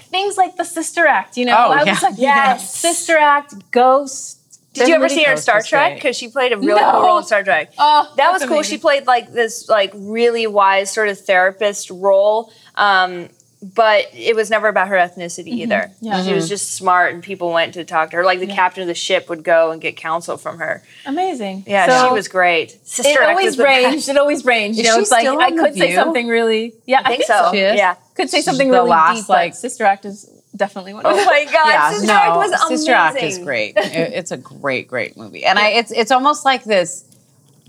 [0.10, 1.92] things like the Sister Act, you know, Oh, I yeah.
[1.94, 2.74] was like, Yes.
[2.76, 4.36] Sister Act, Ghost.
[4.74, 5.96] Did you ever see her in Star Trek?
[5.96, 6.92] Because she played a really No.
[6.92, 7.74] cool role in Star Trek.
[7.80, 8.58] Oh, that was cool.
[8.58, 8.78] amazing.
[8.78, 12.52] She played like this like really wise sort of therapist role.
[12.76, 13.30] Um,
[13.76, 15.92] but it was never about her ethnicity either.
[15.96, 16.06] Mm-hmm.
[16.06, 16.24] Yeah.
[16.24, 18.24] She was just smart and people went to talk to her.
[18.24, 20.84] Like the captain of the ship would go and get counsel from her.
[21.06, 21.64] Amazing.
[21.68, 22.78] Yeah, So- she was great.
[22.88, 24.10] Sister It Act always was the ranged.
[24.10, 24.78] It always ranged.
[24.78, 25.96] You know, it's like I on The could say View?
[25.96, 26.74] something really.
[26.86, 27.50] Yeah, I think so.
[27.52, 27.76] She is?
[27.78, 27.96] Yeah.
[28.16, 29.30] Could say something the really last, deep.
[29.30, 31.06] like- but Sister Act is definitely one.
[31.06, 32.78] Of Oh my god, yeah, Sister no, Act was amazing.
[32.78, 33.74] Sister Act is great.
[33.78, 37.04] It- it's a great, great movie, and I it's it's almost like this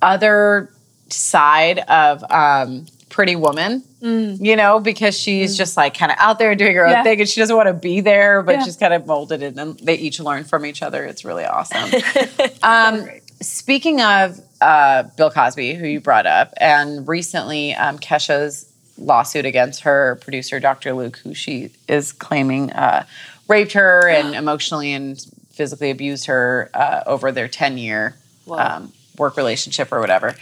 [0.00, 0.70] other
[1.10, 3.82] side of um, Pretty Woman.
[4.00, 7.02] You know, because she's just like kind of out there doing her own Yeah.
[7.02, 8.64] thing, and she doesn't want to be there, but Yeah.
[8.64, 11.04] she's kind of molded in, and they each learn from each other.
[11.04, 11.90] It's really awesome.
[12.62, 13.08] um,
[13.40, 18.66] speaking of uh, Bill Cosby, who you brought up, and recently um, Kesha's
[18.98, 20.92] lawsuit against her producer, Dr.
[20.92, 23.04] Luke, who she is claiming uh,
[23.48, 25.18] raped her and emotionally and
[25.50, 28.14] physically abused her uh, over their 10 year
[28.50, 30.34] um, work relationship or whatever.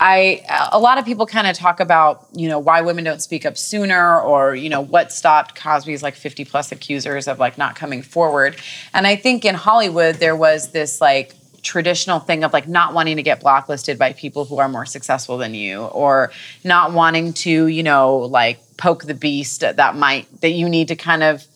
[0.00, 0.40] I
[0.72, 3.58] a lot of people kind of talk about you know why women don't speak up
[3.58, 8.00] sooner or you know what stopped Cosby's like 50 plus accusers of like not coming
[8.00, 8.56] forward.
[8.94, 13.18] And I think in Hollywood there was this like traditional thing of like not wanting
[13.18, 16.32] to get blacklisted by people who are more successful than you or
[16.64, 20.96] not wanting to you know like poke the beast that might that you need to
[20.96, 21.46] kind of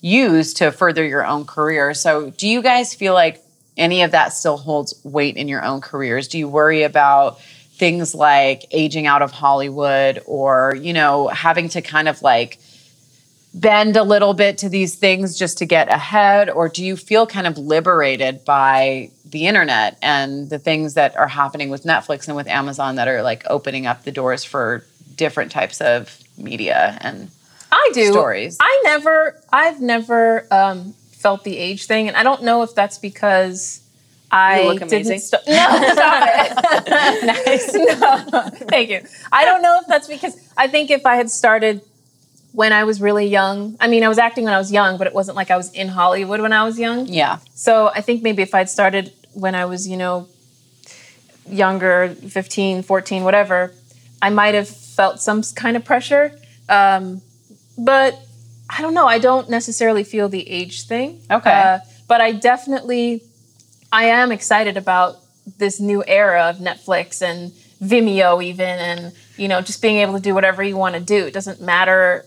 [0.00, 1.94] use to further your own career.
[1.94, 3.40] So do you guys feel like
[3.76, 6.26] any of that still holds weight in your own careers?
[6.26, 7.40] Do you worry about
[7.82, 12.60] things like aging out of Hollywood or, you know, having to kind of like
[13.54, 16.48] bend a little bit to these things just to get ahead?
[16.48, 21.26] Or do you feel kind of liberated by the internet and the things that are
[21.26, 24.84] happening with Netflix and with Amazon that are like opening up the doors for
[25.16, 27.32] different types of media and
[27.72, 28.12] I do.
[28.12, 28.58] stories.
[28.60, 32.98] I never, I've never um, felt the age thing, and I don't know if that's
[32.98, 33.81] because
[34.32, 35.18] I look amazing.
[35.20, 35.52] St- no,
[35.92, 37.24] stop it.
[37.46, 37.74] nice.
[37.74, 39.00] No, thank you.
[39.30, 41.82] I don't know if that's because I think if I had started
[42.52, 45.06] when I was really young, I mean, I was acting when I was young, but
[45.06, 47.06] it wasn't like I was in Hollywood when I was young.
[47.06, 47.38] yeah.
[47.54, 50.28] So I think maybe if I'd started when I was, you know,
[51.48, 53.72] younger, 15, 14, whatever,
[54.20, 56.38] I might have felt some kind of pressure.
[56.68, 57.22] Um,
[57.76, 58.18] but
[58.70, 59.06] I don't know.
[59.06, 61.20] I don't necessarily feel the age thing.
[61.30, 61.50] Okay.
[61.50, 63.22] Uh, but I definitely,
[63.92, 65.16] I am excited about
[65.58, 67.52] this new era of Netflix and
[67.82, 71.26] Vimeo, even, and, you know, just being able to do whatever you want to do.
[71.26, 72.24] It doesn't matter.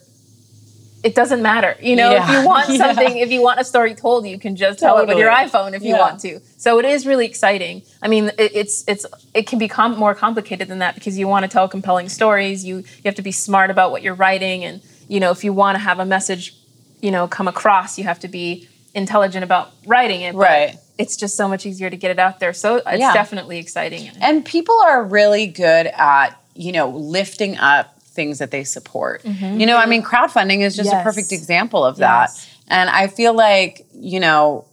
[1.03, 1.75] It doesn't matter.
[1.81, 2.77] You know, if you want Yeah.
[2.93, 5.73] something, if you want a story told, you can just tell it with your iPhone
[5.73, 6.39] if you want to.
[6.57, 7.83] So it is really exciting.
[8.01, 11.27] I mean, it, it's it's it can be com- more complicated than that because you
[11.27, 12.65] want to tell compelling stories.
[12.65, 15.53] You you have to be smart about what you're writing, and you know if you
[15.53, 16.55] want to have a message,
[17.01, 20.33] you know, come across, you have to be intelligent about writing it.
[20.33, 20.75] But Right.
[20.97, 22.53] It's just so much easier to get it out there.
[22.53, 23.13] So it's Yeah.
[23.13, 24.09] definitely exciting.
[24.21, 29.23] And people are really good at, you know, lifting up things that they support.
[29.23, 29.59] Mm-hmm.
[29.59, 32.29] You know, I mean, crowdfunding is just a perfect example of that.
[32.29, 32.49] Yes.
[32.67, 34.65] And I feel like, you know,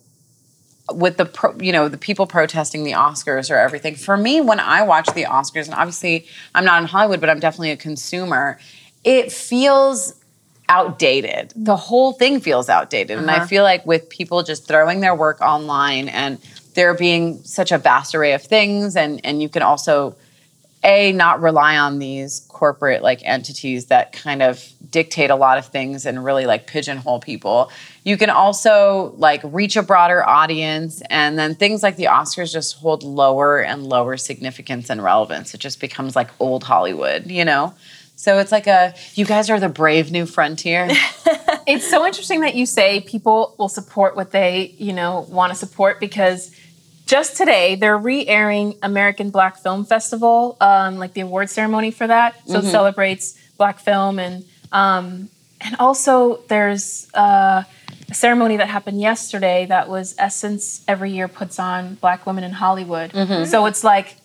[0.93, 3.95] with the pro, you know the people protesting the Oscars or everything.
[3.95, 7.41] For me, when I watch the Oscars, and obviously I'm not in Hollywood, but I'm
[7.41, 8.59] definitely a consumer.
[9.05, 10.15] It feels
[10.73, 11.51] outdated.
[11.51, 11.81] The mm-hmm.
[11.81, 13.47] whole thing feels outdated, and I uh-huh.
[13.47, 16.39] feel like with people just throwing their work online and
[16.75, 20.17] there being such a vast array of things, and and you can also
[20.85, 25.67] a not rely on these corporate like entities that kind of dictate a lot of
[25.67, 27.71] things and really like pigeonhole people.
[28.03, 32.79] You can also like reach a broader audience and then things like the oscars just
[32.79, 35.55] hold lower and lower significance and relevance.
[35.55, 37.75] It just becomes like old hollywood you know
[38.23, 40.89] so it's like a you guys are the brave new frontier.
[41.65, 45.57] It's so interesting that you say people will support what they you know want to
[45.57, 46.51] support because
[47.07, 52.35] just today they're re-airing american black film festival um, like the award ceremony for that.
[52.49, 55.29] So it celebrates black film and um,
[55.61, 57.63] and also there's uh,
[58.11, 62.53] a ceremony that happened yesterday that was essence every year puts on black women in
[62.53, 63.13] hollywood.
[63.47, 64.17] So it's like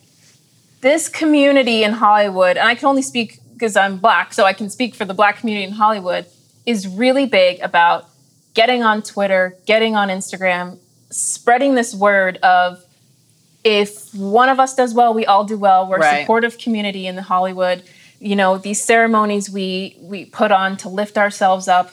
[0.81, 4.69] this community in Hollywood, and I can only speak because I'm black, so I can
[4.69, 6.27] speak for the black community in Hollywood,
[6.65, 8.07] is really big about
[8.53, 10.77] getting on Twitter, getting on Instagram,
[11.09, 12.83] spreading this word of
[13.63, 15.87] if one of us does well, we all do well.
[15.89, 17.83] We're a supportive community in the Hollywood.
[18.19, 21.91] You know, these ceremonies we we put on to lift ourselves up,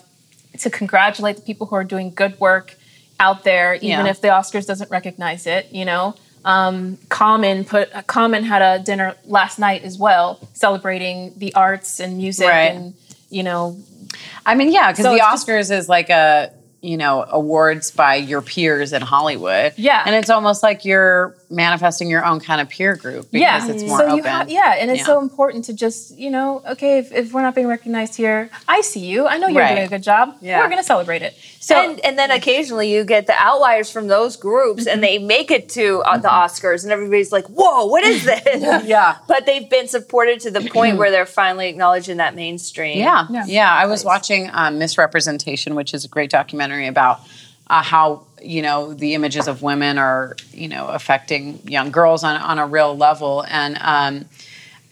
[0.59, 2.77] to congratulate the people who are doing good work
[3.19, 4.09] out there, even Yeah.
[4.09, 6.15] if the Oscars doesn't recognize it, you know.
[6.45, 12.01] Um, Common put uh, Common had a dinner last night as well, celebrating the arts
[12.01, 12.73] and music Right.
[12.75, 12.95] and
[13.31, 13.79] you know
[14.47, 16.53] I mean, yeah, because So the it's just- Oscars is like a
[16.85, 19.73] you know awards by your peers in Hollywood.
[19.77, 20.03] Yeah.
[20.07, 23.83] and it's almost like you're manifesting your own kind of peer group because yeah, it's
[23.85, 24.17] more so open.
[24.19, 25.07] You ha- yeah, and it's Yeah.
[25.07, 28.81] so important to just you know, okay, if, if we're not being recognized here, I
[28.83, 29.27] see you.
[29.27, 29.75] I know you're Right.
[29.75, 30.37] doing a good job.
[30.41, 30.61] Yeah.
[30.61, 31.35] We're gonna celebrate it.
[31.61, 35.51] So and, and then occasionally you get the outliers from those groups and they make
[35.51, 39.17] it to uh, the Oscars and everybody's like, "Whoa, what is this?" Yeah.
[39.29, 42.99] But they've been supported to the point where they're finally acknowledging that mainstream.
[42.99, 43.45] Yeah, yeah.
[43.47, 43.73] Yeah.
[43.73, 47.21] I was watching um, Miss Representation, which is a great documentary about
[47.69, 52.41] uh, how you know the images of women are you know affecting young girls on
[52.41, 54.25] on a real level, and um,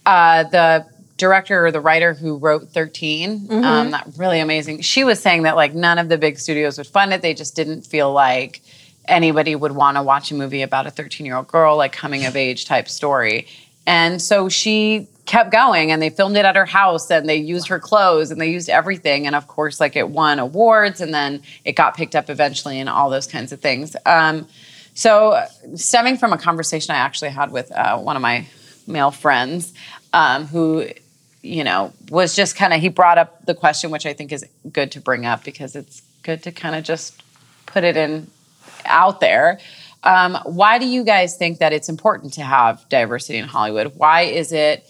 [0.06, 0.86] uh, the
[1.18, 5.54] director or the writer who wrote 13 um, that really amazing she was saying that
[5.54, 7.22] like none of the big studios would fund it.
[7.22, 8.60] They just didn't feel like
[9.06, 12.24] anybody would want to watch a movie about a 13 year old girl like coming
[12.24, 13.46] of age type story.
[13.86, 17.68] And so she kept going and they filmed it at her house and they used
[17.68, 21.40] her clothes and they used everything and of course like it won awards and then
[21.64, 23.94] it got picked up eventually and all those kinds of things.
[24.04, 24.48] Um,
[24.94, 25.42] so
[25.74, 28.46] stemming from a conversation i actually had with uh, one of my
[28.86, 29.72] male friends
[30.12, 30.86] um, who
[31.40, 34.44] you know was just kind of he brought up the question which i think is
[34.70, 37.22] good to bring up because it's good to kind of just
[37.66, 38.26] put it in
[38.84, 39.58] out there.
[40.04, 43.94] Um, why do you guys think that it's important to have diversity in hollywood?
[43.96, 44.84] Why is it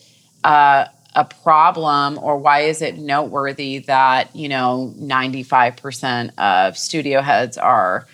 [0.44, 7.59] uh, a problem or why is it noteworthy that you know 95% of studio heads
[7.59, 8.07] are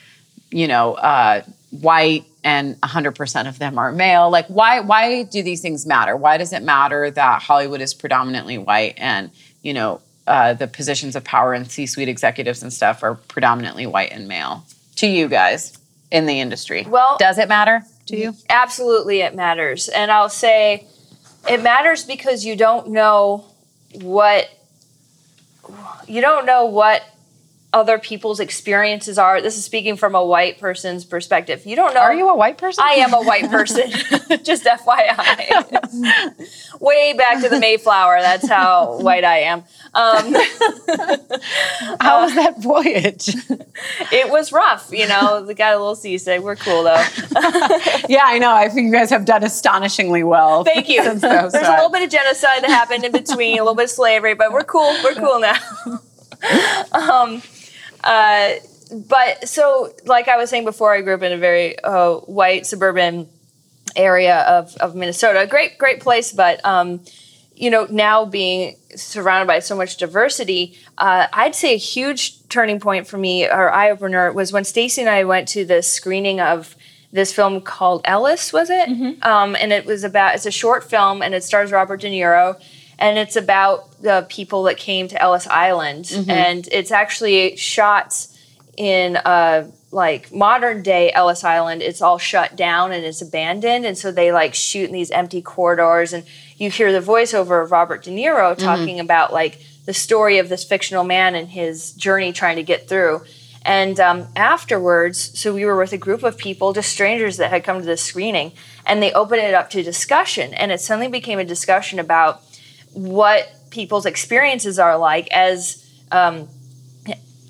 [0.50, 4.30] you know uh, white and 100% of them are male?
[4.30, 6.16] Like why why do these things matter?
[6.16, 9.30] Why does it matter that hollywood is predominantly white and
[9.62, 14.12] you know uh, the positions of power and c-suite executives and stuff are predominantly white
[14.12, 14.64] and male
[14.96, 15.78] to you guys
[16.10, 16.84] in the industry?
[16.88, 18.34] Well- does it matter to you?
[18.50, 19.88] Absolutely, it matters.
[19.88, 20.86] And I'll say
[21.46, 23.44] it matters because you don't know
[23.92, 24.48] what
[26.06, 27.02] you don't know what
[27.70, 29.42] other people's experiences are.
[29.42, 31.66] This is speaking from a white person's perspective.
[31.66, 32.00] You don't know.
[32.00, 33.90] are you a white person I am a white person.
[34.42, 36.48] Just FYI.
[36.80, 38.20] Way back to the Mayflower.
[38.20, 39.64] That's how white I am.
[39.92, 40.34] Um,
[42.00, 43.28] how was that voyage
[44.12, 45.44] it was rough, you know.
[45.46, 46.40] We got a little seasick.
[46.40, 47.04] We're cool though.
[48.08, 51.02] yeah i know i think you guys have done astonishingly well Thank you.
[51.02, 54.34] There's a little bit of genocide that happened in between, a little bit of slavery,
[54.34, 54.94] but we're cool.
[55.02, 55.54] We're cool now.
[56.92, 57.42] um,
[58.04, 58.54] uh,
[59.08, 62.66] but so, like I was saying before, I grew up in a very uh, white
[62.66, 63.28] suburban
[63.96, 65.46] area of, of Minnesota.
[65.46, 67.00] Great, great place, but um,
[67.54, 72.80] you know, now being surrounded by so much diversity, uh, I'd say a huge turning
[72.80, 76.40] point for me or eye opener was when Stacey and I went to the screening
[76.40, 76.76] of
[77.10, 78.88] this film called Ellis, was it?
[79.22, 82.60] Um, and it was about it's a short film and it stars Robert De Niro.
[82.98, 88.26] And it's about the people that came to Ellis Island, and it's actually shot
[88.76, 93.96] in uh, like modern day Ellis Island, it's all shut down and it's abandoned, and
[93.96, 96.24] so they like shoot in these empty corridors, and
[96.56, 100.64] you hear the voiceover of Robert De Niro talking about like the story of this
[100.64, 103.22] fictional man and his journey trying to get through.
[103.62, 107.64] And um, afterwards, so we were with a group of people, just strangers that had
[107.64, 108.52] come to this screening,
[108.86, 112.42] and they opened it up to discussion, and it suddenly became a discussion about
[112.98, 116.48] what people's experiences are like as um,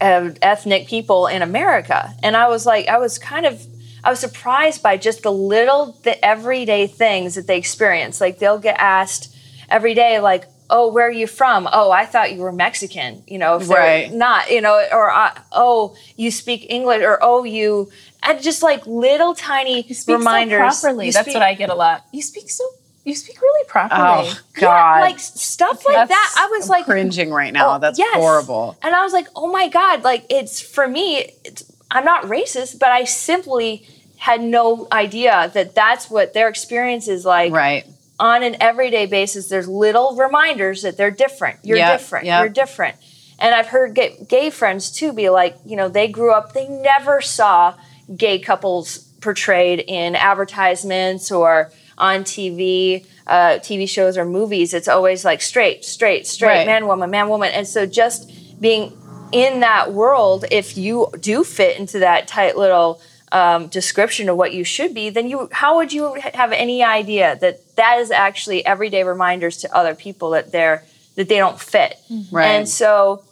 [0.01, 2.13] uh, ethnic people in America.
[2.23, 3.65] And I was like, I was kind of,
[4.05, 8.21] I was surprised by just the little, the everyday things that they experience.
[8.21, 9.35] Like they'll get asked
[9.69, 11.69] every day, like, "Oh, where are you from?
[11.73, 14.13] Oh, I thought you were Mexican." You know, if they're Right.
[14.13, 17.91] not, you know, or uh, "Oh, you speak English," or "Oh, you,"
[18.23, 20.79] and just like little tiny You speak reminders.
[20.79, 21.07] so properly.
[21.07, 22.05] You That's speak- what I get a lot.
[22.13, 22.65] You speak so.
[23.09, 24.01] You speak really properly.
[24.03, 26.35] oh god Yeah, like stuff like That's- that.
[26.39, 28.15] I was I'm like cringing right now Oh, that's yes.
[28.15, 32.25] horrible And I was like, oh my God, like it's for me, it's, I'm not
[32.25, 33.87] racist, but I simply
[34.19, 37.87] had no idea that that's what their experience is like right
[38.21, 39.49] on an everyday basis.
[39.49, 41.61] There's little reminders that they're different.
[41.63, 42.27] You're Yep, different.
[42.27, 42.41] yep.
[42.41, 42.97] You're different.
[43.39, 46.67] And I've heard gay, gay friends too be like, you know, they grew up, they
[46.69, 47.75] never saw
[48.17, 54.73] gay couples portrayed in advertisements or on TV, uh, TV shows or movies.
[54.73, 56.67] It's always like straight, straight, straight, Right.
[56.67, 57.51] man, woman, man, woman.
[57.53, 58.31] And so just
[58.61, 58.97] being
[59.33, 64.55] in that world, if you do fit into that tight little um, description of what
[64.55, 68.65] you should be, then you how would you have any idea that that is actually
[68.65, 70.83] everyday reminders to other people that they're
[71.17, 71.99] that they don't fit?
[72.33, 72.47] Right.
[72.47, 73.23] And so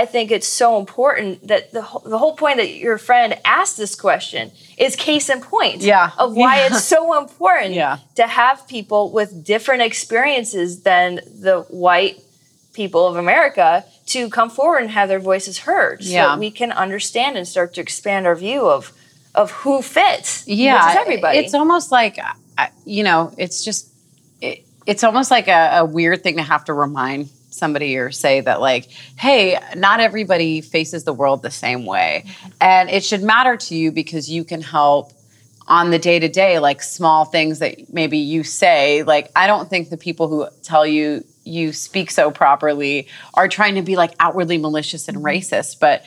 [0.00, 3.76] I think it's so important that the, whole- the whole point that your friend asked
[3.76, 6.10] this question is case in point Yeah.
[6.18, 6.66] of why Yeah.
[6.68, 7.98] it's so important Yeah.
[8.16, 11.16] to have people with different experiences than
[11.46, 12.16] the white
[12.72, 16.36] people of America to come forward and have their voices heard so Yeah.
[16.38, 18.92] we can understand and start to expand our view of
[19.34, 22.14] of who fits yeah everybody it's almost like
[22.96, 23.88] you know it's just
[24.40, 28.40] it, it's almost like a, a weird thing to have to remind somebody or say
[28.40, 32.24] that like hey not everybody faces the world the same way.
[32.60, 35.12] And it should matter to you because you can help
[35.68, 39.02] on the day to day like small things that maybe you say.
[39.02, 43.74] Like i don't think the people who tell you you speak so properly are trying
[43.74, 45.26] to be like outwardly malicious and mm-hmm.
[45.26, 46.04] racist but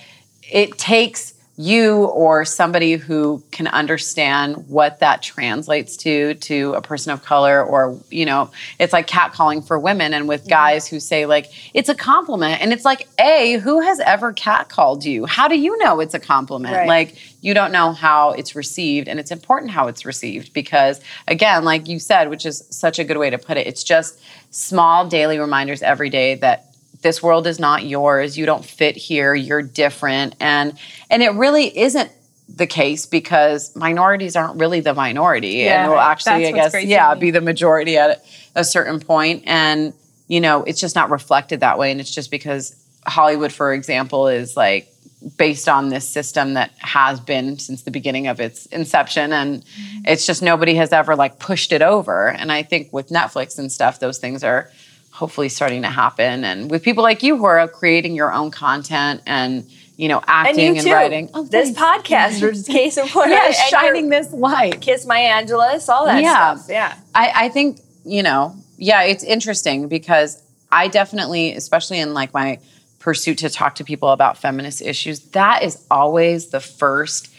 [0.52, 7.14] it takes you or somebody who can understand what that translates to to a person
[7.14, 11.26] of color or you know it's like catcalling for women and with guys who say
[11.26, 12.62] like it's a compliment.
[12.62, 15.26] And it's like a who has ever catcalled you?
[15.26, 16.76] How do you know it's a compliment?
[16.76, 16.88] Right.
[16.88, 21.64] like you don't know how it's received and it's important how it's received because again
[21.64, 25.08] like you said which is such a good way to put it it's just small
[25.08, 28.38] daily reminders every day that this world is not yours.
[28.38, 29.34] You don't fit here.
[29.36, 30.36] You're different.
[30.40, 30.78] And
[31.10, 32.12] and it really isn't
[32.48, 35.48] the case because minorities aren't really the minority.
[35.50, 38.24] Yeah, and will actually i guess yeah be the majority at
[38.56, 39.44] a certain point.
[39.46, 39.94] And
[40.28, 41.92] you know it's just not reflected that way.
[41.92, 42.76] And it's just because
[43.08, 44.92] hollywood for example is like
[45.38, 49.34] based on this system that has been since the beginning of its inception.
[49.34, 50.06] And Mm-hmm.
[50.06, 52.30] it's just nobody has ever like pushed it over.
[52.30, 54.70] And i think with netflix and stuff those things are
[55.16, 56.44] hopefully starting to happen.
[56.44, 59.66] And with people like you who are creating your own content and
[59.98, 61.30] you know and acting you and writing.
[61.34, 64.82] Oh, this podcast is case in point yeah And shining this light.
[64.82, 66.56] Kiss my angelus all that Yeah.
[66.56, 66.70] stuff.
[66.70, 66.96] Yeah.
[67.16, 72.60] I, I think you know yeah it's interesting because i definitely especially in like my
[73.00, 77.30] pursuit to talk to people about feminist issues that is always the first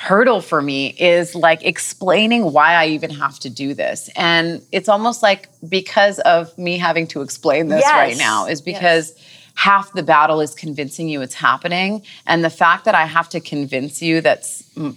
[0.00, 4.88] hurdle for me is like explaining why i even have to do this and it's
[4.88, 7.92] almost like because of me having to explain this Yes.
[7.94, 9.12] right now is because
[9.56, 13.40] half the battle is convincing you it's happening and the fact that i have to
[13.40, 14.46] convince you that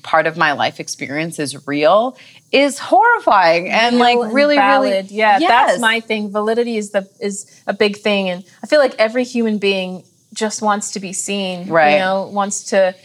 [0.03, 2.15] part of my life experience is real
[2.53, 5.07] is horrifying and Real like really valid.
[5.07, 5.49] really yeah Yes.
[5.49, 9.25] that's my thing validity is the is a big thing and i feel like every
[9.25, 11.93] human being just wants to be seen Right.
[11.95, 12.95] you know wants to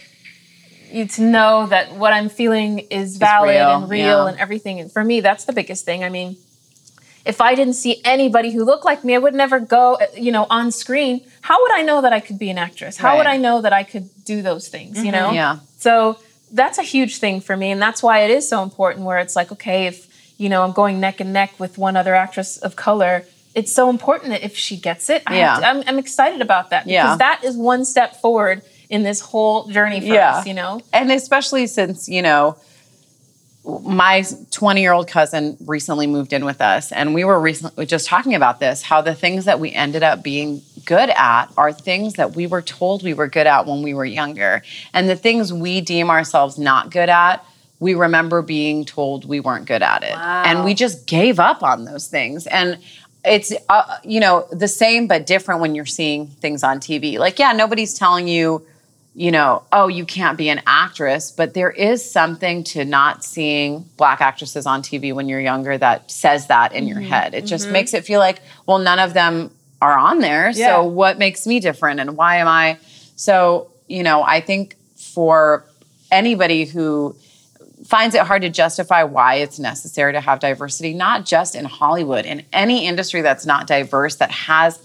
[0.91, 4.27] you to know that what i'm feeling is valid real, and real yeah.
[4.27, 6.37] and everything and for me that's the biggest thing i mean
[7.25, 10.45] if i didn't see anybody who looked like me i would never go you know
[10.49, 13.37] on screen how would i know that i could be an actress how would i
[13.37, 15.11] know that i could do those things you mm-hmm.
[15.11, 15.59] know Yeah.
[15.77, 16.19] so
[16.51, 19.35] that's a huge thing for me and that's why it is so important where it's
[19.35, 22.75] like okay if you know i'm going neck and neck with one other actress of
[22.75, 23.25] color
[23.55, 25.59] it's so important that if she gets it I yeah.
[25.59, 27.15] To, I'm, I'm excited about that because Yeah.
[27.17, 30.37] that is one step forward in this whole journey for Yeah.
[30.37, 30.81] us you know?
[30.93, 32.57] And especially since you know
[33.65, 38.07] my 20 year old cousin recently moved in with us and we were recently just
[38.07, 42.13] talking about this how the things that we ended up being good at are things
[42.15, 44.63] that we were told we were good at when we were younger.
[44.93, 47.45] And the things we deem ourselves not good at
[47.79, 50.11] we remember being told we weren't good at it.
[50.17, 52.45] And we just gave up on those things.
[52.47, 52.77] And
[53.23, 57.37] it's uh, you know the same but different when you're seeing things on tv like
[57.37, 58.65] yeah nobody's telling you
[59.15, 63.89] you know, oh, you can't be an actress, but there is something to not seeing
[63.97, 67.09] black actresses on TV when you're younger that says that in your mm-hmm.
[67.09, 67.33] head.
[67.33, 67.73] It just mm-hmm.
[67.73, 69.51] makes it feel like, well, none of them
[69.81, 70.51] are on there.
[70.51, 70.75] Yeah.
[70.75, 72.77] So what makes me different and why am I?
[73.15, 75.65] So, you know, I think for
[76.11, 77.15] anybody who
[77.85, 82.25] finds it hard to justify why it's necessary to have diversity, not just in Hollywood,
[82.25, 84.79] in any industry that's not diverse, that has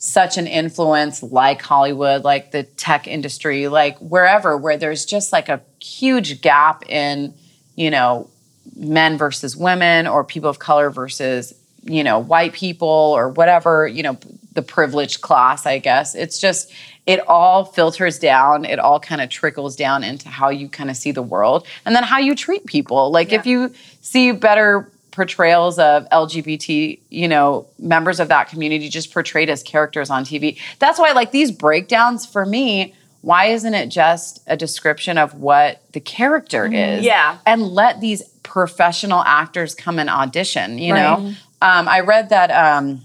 [0.00, 5.50] such an influence like Hollywood, like the tech industry, like wherever, where there's just like
[5.50, 7.34] a huge gap in,
[7.76, 8.28] you know,
[8.74, 14.02] men versus women or people of color versus, you know, white people or whatever, you
[14.02, 14.18] know,
[14.54, 16.14] the privileged class, I guess.
[16.14, 16.72] It's just,
[17.04, 18.64] it all filters down.
[18.64, 21.94] It all kind of trickles down into how you kind of see the world and
[21.94, 23.10] then how you treat people.
[23.10, 29.12] Like if you see better portrayals of LGBT, you know, members of that community just
[29.12, 30.58] portrayed as characters on TV.
[30.78, 35.82] That's why like these breakdowns for me, why isn't it just a description of what
[35.92, 37.04] the character is?
[37.04, 37.38] Yeah.
[37.44, 41.02] And let these professional actors come and audition, you Right.
[41.02, 41.16] know?
[41.62, 43.02] Um, I read that um,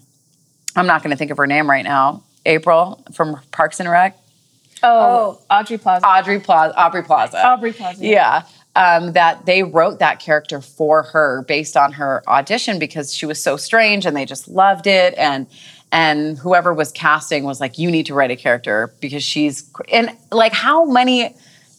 [0.76, 2.24] I'm not going to think of her name right now.
[2.46, 4.18] April from Parks and Rec.
[4.84, 7.44] oh, audrey plaza Audrey Plaza, Aubrey Plaza.
[7.44, 8.44] aubrey plaza Yeah.
[8.78, 13.42] Um, that they wrote that character for her based on her audition because she was
[13.42, 15.48] so strange and they just loved it and
[15.96, 20.12] and whoever was casting was like, "You need to write a character because she's." And
[20.30, 21.34] like, how many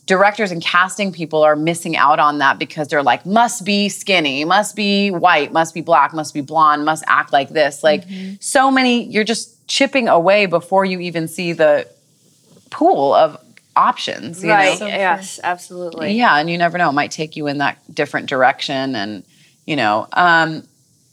[0.07, 4.45] directors and casting people are missing out on that because they're like, "Must be skinny,
[4.47, 8.05] must be white, must be black, must be blonde, must act like this." Like,
[8.41, 9.05] so many.
[9.05, 11.87] You're just chipping away before you even see the
[12.71, 13.39] pool of
[13.77, 14.43] options.
[14.43, 14.79] You right.
[14.81, 14.87] Know?
[14.87, 16.15] yes, absolutely.
[16.15, 19.25] Yeah, and you never know; it might take you in that different direction, and
[19.67, 20.09] you know.
[20.13, 20.67] Um,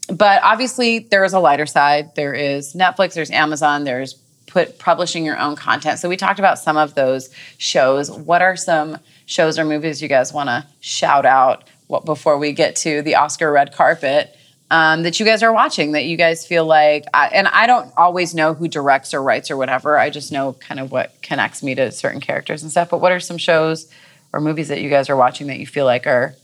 [0.08, 2.14] but obviously, there is a lighter side.
[2.14, 3.14] There is Netflix.
[3.14, 3.84] There's Amazon.
[3.84, 4.14] There's
[4.46, 5.98] put publishing your own content.
[5.98, 8.10] So we talked about some of those shows.
[8.10, 11.64] What are some shows or movies you guys want to shout out?
[11.86, 14.36] What before we get to the Oscar red carpet?
[14.74, 17.92] Um, that you guys are watching that you guys feel like I, and i don't
[17.96, 21.62] always know who directs or writes or whatever i just know kind of what connects
[21.62, 23.86] me to certain characters and stuff but what are some shows
[24.32, 26.34] or movies that you guys are watching that you feel like are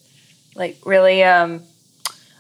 [0.55, 1.25] Like really.
[1.25, 1.63] Um.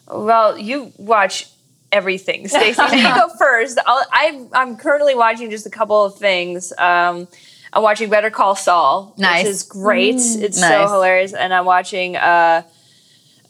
[0.07, 1.49] Well, you watch
[1.93, 2.83] everything, Stacey.
[2.97, 3.79] you go first.
[3.87, 6.73] I'll, I I'm currently watching just a couple of things.
[6.79, 7.27] Um.
[7.73, 9.45] I'm watching Better Call Saul, Nice.
[9.45, 10.17] which is great.
[10.17, 12.63] it's so hilarious, and I'm watching uh,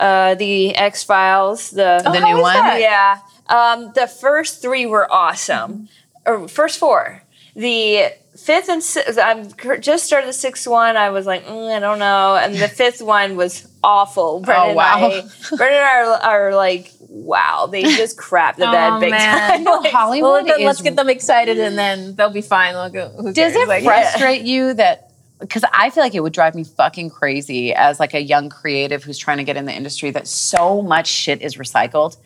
[0.01, 2.55] uh, the X Files, the The new one?
[2.81, 3.19] Yeah.
[3.49, 5.89] Um, the first three were awesome.
[6.27, 7.23] Or first four.
[7.55, 9.49] The fifth and sixth, I'm
[9.81, 10.97] just started the sixth one.
[10.97, 12.37] I was like, mm, I don't know.
[12.37, 14.41] And the fifth one was awful.
[14.41, 15.11] Brendan wow.
[15.11, 15.21] and I,
[15.57, 15.99] Brendan and I
[16.31, 19.51] are, are like, wow, they just crap the bed Oh, big man.
[19.51, 19.63] time.
[19.63, 22.75] You Like, hollywood Well, then let's get them excited and then they'll be fine.
[22.75, 23.57] They'll go, who Does cares?
[23.57, 25.10] it Like, frustrate you that
[25.41, 29.03] because I feel like it would drive me fucking crazy as like a young creative
[29.03, 32.17] who's trying to get in the industry that so much shit is recycled.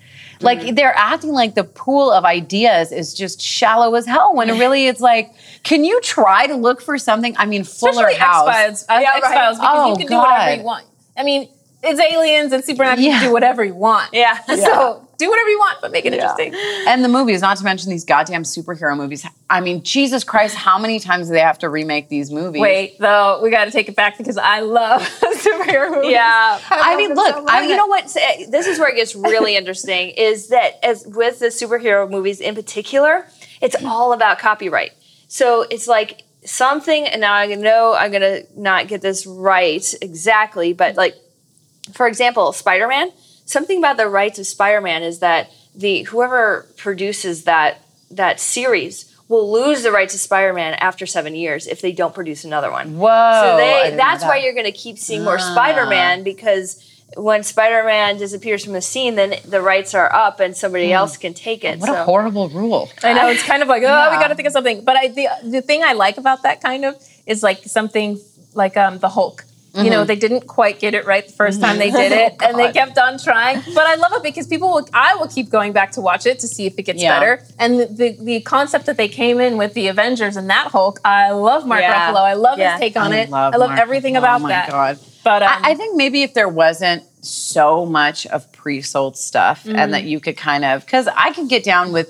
[0.40, 0.74] Like Mm-hmm.
[0.74, 5.00] they're acting like the pool of ideas is just shallow as hell when really it's
[5.00, 7.36] like, can you try to look for something?
[7.38, 8.48] I mean, Fuller Especially House.
[8.48, 9.16] X-Files, uh, Yeah, right.
[9.24, 10.86] X-Files because Oh, you can do whatever you want.
[11.16, 11.48] I mean,
[11.82, 13.04] it's aliens and supernatural.
[13.06, 14.10] You can do whatever you want.
[14.12, 14.38] Yeah.
[14.56, 16.20] So do whatever you want, but make it Yeah.
[16.30, 16.54] interesting.
[16.86, 19.24] And the movies, not to mention these goddamn superhero movies.
[19.50, 22.60] I mean, Jesus Christ, how many times do they have to remake these movies?
[22.60, 26.10] Wait, though, we got to take it back because I love superhero movies.
[26.12, 26.58] Yeah.
[26.70, 28.04] I love mean, look, so I- you know what?
[28.04, 28.20] Uh,
[28.50, 30.10] This is where it gets really interesting.
[30.16, 33.26] Is that as with the superhero movies in particular,
[33.60, 34.92] it's all about copyright.
[35.28, 40.72] So it's like something, and now I know I'm gonna not get this right exactly,
[40.74, 41.14] but like,
[41.92, 43.10] for example, Spider-Man.
[43.44, 47.80] Something about the rights of Spider-Man is that the whoever produces that
[48.10, 52.44] that series will lose the rights to Spider-Man after seven years if they don't produce
[52.44, 52.96] another one.
[52.98, 53.40] Whoa.
[53.42, 55.52] So they that's why you're going to keep seeing more Ah.
[55.52, 60.92] Spider-Man because when Spider-Man disappears from the scene, then the rights are up and somebody
[60.92, 61.78] else can take it.
[61.78, 62.00] What so.
[62.00, 62.90] a horrible rule.
[63.02, 64.10] I know it's kind of like, oh, Yeah.
[64.10, 64.84] we got to think of something.
[64.84, 68.18] But I, the the thing I like about that kind of is like something
[68.54, 69.44] like um, the Hulk.
[69.74, 69.90] You Mm-hmm.
[69.90, 72.70] know, they didn't quite get it right the 1st time they did it, and they
[72.70, 73.60] kept on trying.
[73.74, 76.38] But I love it because people, will, I will keep going back to watch it
[76.40, 77.18] to see if it gets Yeah.
[77.18, 77.42] better.
[77.58, 81.00] And the, the the concept that they came in with the Avengers and that Hulk,
[81.04, 81.92] I love Mark Yeah.
[82.12, 82.20] Ruffalo.
[82.20, 82.72] I love Yeah.
[82.74, 83.30] his take on I it.
[83.30, 84.18] love I love Mark everything Ruffalo.
[84.18, 84.70] about Oh my that.
[84.70, 84.98] God.
[85.24, 89.76] But um, I, I think maybe if there wasn't so much of pre-sold stuff and
[89.76, 89.90] Mm-hmm.
[89.90, 92.08] that you could kind of because I could get down with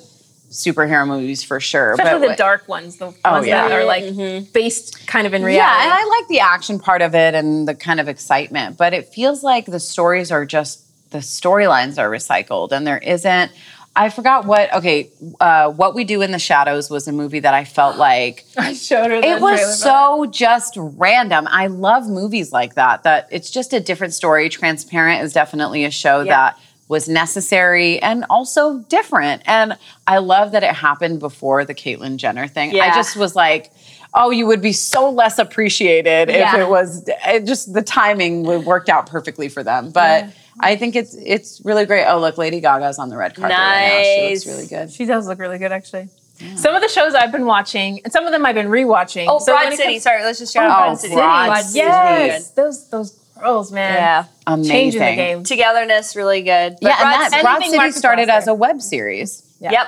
[0.54, 1.92] superhero movies for sure.
[1.92, 3.68] especially but the dark ones, the Oh, ones yeah.
[3.68, 4.50] that are like Mm-hmm.
[4.52, 5.56] based kind of in reality.
[5.58, 8.92] Yeah, and I like the action part of it and the kind of excitement, but
[8.94, 10.80] it feels like the stories are just
[11.10, 13.52] the storylines are recycled and there isn't.
[13.96, 14.74] I forgot what.
[14.74, 18.44] Okay, uh, what we do in the shadows was a movie that I felt like
[18.58, 19.16] I showed her.
[19.18, 19.72] It was for that.
[19.74, 21.46] so just random.
[21.48, 23.04] I love movies like that.
[23.04, 24.48] That it's just a different story.
[24.48, 26.32] Transparent is definitely a show Yeah.
[26.32, 26.58] that
[26.88, 29.42] was necessary and also different.
[29.46, 29.76] And
[30.06, 32.78] I love that it happened before the Caitlyn Jenner thing.
[32.80, 33.72] I just was like,
[34.12, 38.64] oh, you would be so less appreciated if it was it just the timing would
[38.64, 39.90] worked out perfectly for them.
[39.90, 40.26] But
[40.60, 42.04] I think it's it's really great.
[42.06, 44.02] Oh, look, Lady Gaga's on the red carpet right now.
[44.28, 44.92] She looks really good.
[44.92, 46.08] She does look really good, actually.
[46.56, 49.26] Some of the shows I've been watching, and some of them I've been rewatching.
[49.28, 49.84] Oh, So Broad City.
[49.94, 51.14] comes- Sorry, let's just shout Oh, out Broad City.
[51.14, 51.72] Broad Broad City.
[51.72, 51.80] City.
[51.84, 53.12] yes, those those
[53.44, 53.94] girls, man.
[53.94, 54.24] Yeah.
[54.46, 54.70] Amazing.
[54.72, 55.44] changing the game.
[55.44, 56.76] Togetherness, really good.
[56.80, 59.70] But Yeah, Broad and that City- Broad City Marcus started as a web series, Yeah.
[59.72, 59.86] Yep.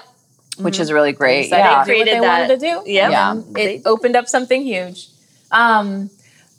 [0.58, 1.50] which is really great.
[1.50, 1.62] So Yeah.
[1.62, 2.40] they did what Created they that.
[2.40, 2.90] wanted to do.
[2.90, 3.10] Yep.
[3.10, 3.30] Yeah.
[3.32, 5.08] and It opened up something huge.
[5.50, 6.10] Um,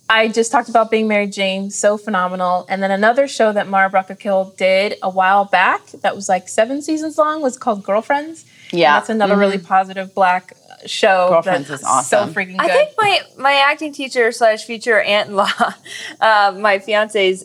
[0.10, 2.66] I just talked about being Mary Jane, so phenomenal.
[2.70, 6.48] And then another show that Mara Brock Akil did a while back that was like
[6.48, 8.46] seven seasons long was called Girlfriends.
[8.72, 8.94] And Yeah.
[8.98, 10.54] that's another really positive black
[10.86, 11.30] show.
[11.30, 12.30] Girlfriends that's is awesome.
[12.34, 12.62] So freaking good.
[12.62, 15.50] I think my my acting teacher slash future aunt in law,
[16.22, 17.44] uh, my fiance's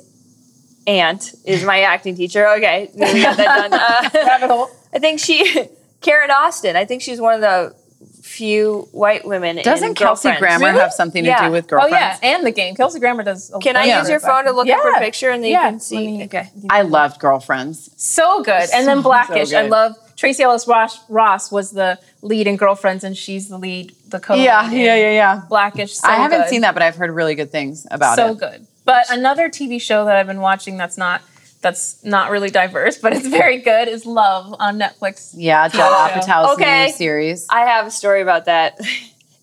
[0.87, 2.47] aunt is my acting teacher.
[2.57, 3.73] Okay, we got that done.
[4.23, 4.71] Uh, Rabbit hole.
[4.95, 5.69] I think she,
[6.01, 6.77] Karen Austin.
[6.77, 7.75] I think she's one of the
[8.23, 9.57] few white women.
[9.63, 10.41] Doesn't Kelsey Girlfriends.
[10.41, 10.81] Grammer Really?
[10.81, 11.47] have something to Yeah.
[11.47, 11.95] do with girlfriends?
[11.95, 12.21] Oh girlfriends?
[12.23, 12.75] yeah, and the game.
[12.75, 13.53] Kelsey Grammer does.
[13.55, 15.65] a Can I use your phone to look up her picture and then Yeah.
[15.67, 16.07] you can see?
[16.19, 16.51] Me- okay.
[16.71, 17.91] I loved Girlfriends.
[17.97, 18.69] So good.
[18.75, 19.51] And then Blackish.
[19.51, 23.59] so I love Tracee Ellis Ross, Ross was the lead in Girlfriends, and she's the
[23.59, 24.35] lead, the co.
[24.37, 25.43] Yeah, yeah, yeah, yeah.
[25.49, 25.95] Blackish.
[25.95, 26.49] So I haven't good.
[26.49, 28.29] seen that, but I've heard really good things about so it.
[28.29, 28.65] So good.
[28.85, 31.23] But another TV show that I've been watching that's not
[31.61, 35.35] that's not really diverse, but it's very good is Love on Netflix.
[35.37, 35.73] Yeah, Judd
[36.15, 36.21] show.
[36.21, 36.87] Apatow's Okay.
[36.87, 37.49] new series.
[37.51, 38.79] I have a story about that.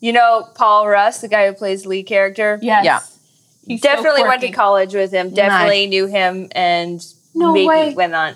[0.02, 2.58] You know Paul Rust, the guy who plays the lead character.
[2.62, 2.86] Yes.
[2.86, 3.00] Yeah.
[3.66, 5.34] He's so definitely went to college with him.
[5.34, 7.04] Definitely knew him, and
[7.34, 7.92] No maybe way.
[7.92, 8.34] went on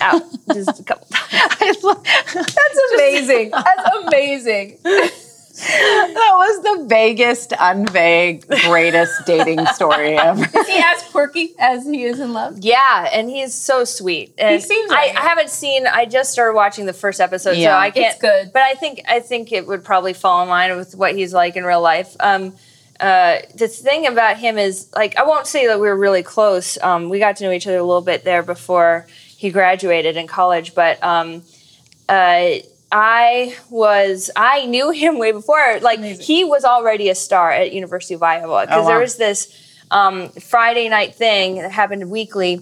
[0.00, 0.22] out
[0.52, 1.82] just a couple times.
[1.84, 3.50] Love- That's amazing.
[3.52, 4.78] That's amazing.
[4.84, 10.42] that was the vaguest, unvague, greatest dating story ever.
[10.58, 12.58] Is he as quirky as he is in Love?
[12.60, 14.34] Yeah, and he's so sweet.
[14.36, 15.16] And he seems I, it.
[15.16, 15.86] I haven't seen.
[15.86, 17.70] I just started watching the first episode, Yeah.
[17.74, 18.12] so I can't.
[18.12, 18.52] It's good.
[18.52, 21.56] but I think I think it would probably fall in line with what he's like
[21.56, 22.14] in real life.
[22.20, 22.54] Um,
[23.00, 26.76] uh, the thing about him is like I won't say that we were really close.
[26.82, 29.06] Um, we got to know each other a little bit there before
[29.36, 31.42] he graduated in college, but um,
[32.08, 32.54] uh,
[32.92, 35.78] I was I knew him way before.
[35.80, 38.88] Like he was already a star at University of Iowa because Oh, wow.
[38.88, 42.60] there was this um, Friday night thing that happened weekly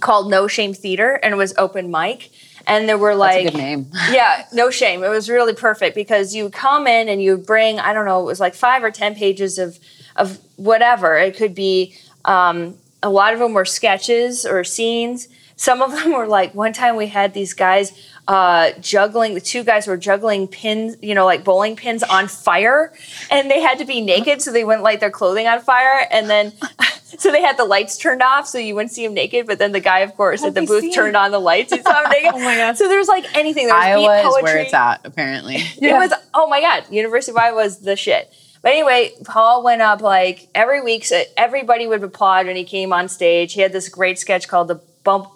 [0.00, 2.30] called No Shame Theater, and it was open mic.
[2.66, 3.86] And there were like a good name.
[4.10, 5.02] yeah, no shame.
[5.02, 8.24] It was really perfect because you come in and you bring, I don't know, it
[8.24, 9.78] was like five or 10 pages of,
[10.16, 11.16] of whatever.
[11.16, 11.96] It could be,
[12.26, 15.28] um, a lot of them were sketches or scenes.
[15.58, 17.92] Some of them were like, one time we had these guys
[18.28, 22.92] uh, juggling, the two guys were juggling pins, you know, like bowling pins on fire.
[23.28, 26.06] And they had to be naked so they wouldn't light their clothing on fire.
[26.12, 26.52] And then,
[27.18, 29.48] so they had the lights turned off so you wouldn't see them naked.
[29.48, 31.72] But then the guy, of course, at the booth seen turned on the lights.
[31.72, 32.30] You saw him naked.
[32.34, 32.76] Oh my God.
[32.76, 33.66] So there was like anything.
[33.66, 35.56] There was beat Iowa is where it's at, apparently.
[35.80, 38.32] It was oh my god, University of Iowa was the shit.
[38.62, 41.04] But anyway, Paul went up like every week.
[41.04, 43.54] So everybody would applaud when he came on stage.
[43.54, 45.28] He had this great sketch called the bump,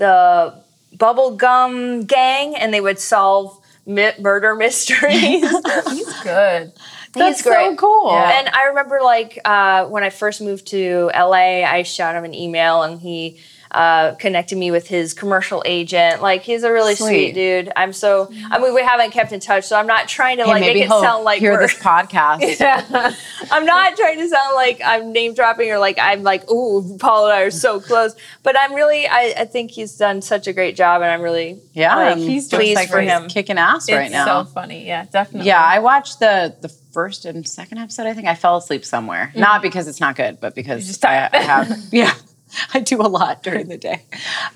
[0.00, 0.60] the
[0.98, 5.42] bubble gum gang, and they would solve mi- murder mysteries.
[5.88, 6.72] He's good.
[7.12, 7.70] That's He's great.
[7.70, 8.12] so cool.
[8.12, 8.38] Yeah.
[8.40, 12.34] And I remember like uh, when I first moved to LA, I shot him an
[12.34, 13.40] email and he
[13.72, 16.20] uh, connected me with his commercial agent.
[16.22, 17.06] Like he's a really Sweet.
[17.06, 17.72] sweet, dude.
[17.76, 20.50] I'm so I mean we haven't kept in touch, so I'm not trying to Hey,
[20.50, 22.58] like make it sound like hear we're, this podcast.
[22.60, 23.14] Yeah.
[23.50, 27.26] I'm not trying to sound like I'm name dropping or like I'm like, ooh, Paul
[27.26, 28.14] and I are so close.
[28.42, 31.60] But I'm really I, I think he's done such a great job and I'm really
[31.72, 33.28] Yeah, like, I'm he's pleased like for he's him.
[33.28, 34.44] kicking ass It's right now.
[34.44, 34.86] so funny.
[34.86, 35.46] Yeah, definitely.
[35.48, 38.06] Yeah, I watched the the first and second episode.
[38.08, 39.28] I think I fell asleep somewhere.
[39.30, 39.40] Mm-hmm.
[39.40, 41.28] Not because it's not good, but because just I.
[41.32, 42.12] I have yeah.
[42.74, 44.02] I do a lot during the day.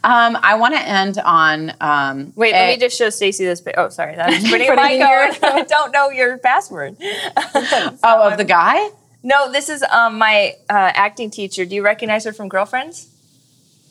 [0.02, 3.62] Um, I want to end on um, Wait, a- let me just show Stacey this.
[3.76, 5.38] Oh, sorry, that's putting Putting my code.
[5.42, 6.96] I don't know your password.
[7.36, 8.90] oh of the guy.
[9.22, 11.64] No, this is um, my uh, acting teacher.
[11.64, 13.08] Do you recognize her from Girlfriends?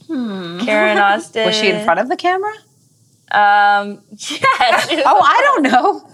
[0.07, 1.45] Karen Austin.
[1.47, 2.53] Was she in front of the camera?
[3.31, 4.87] Um, yes.
[5.05, 6.09] Oh, I don't know.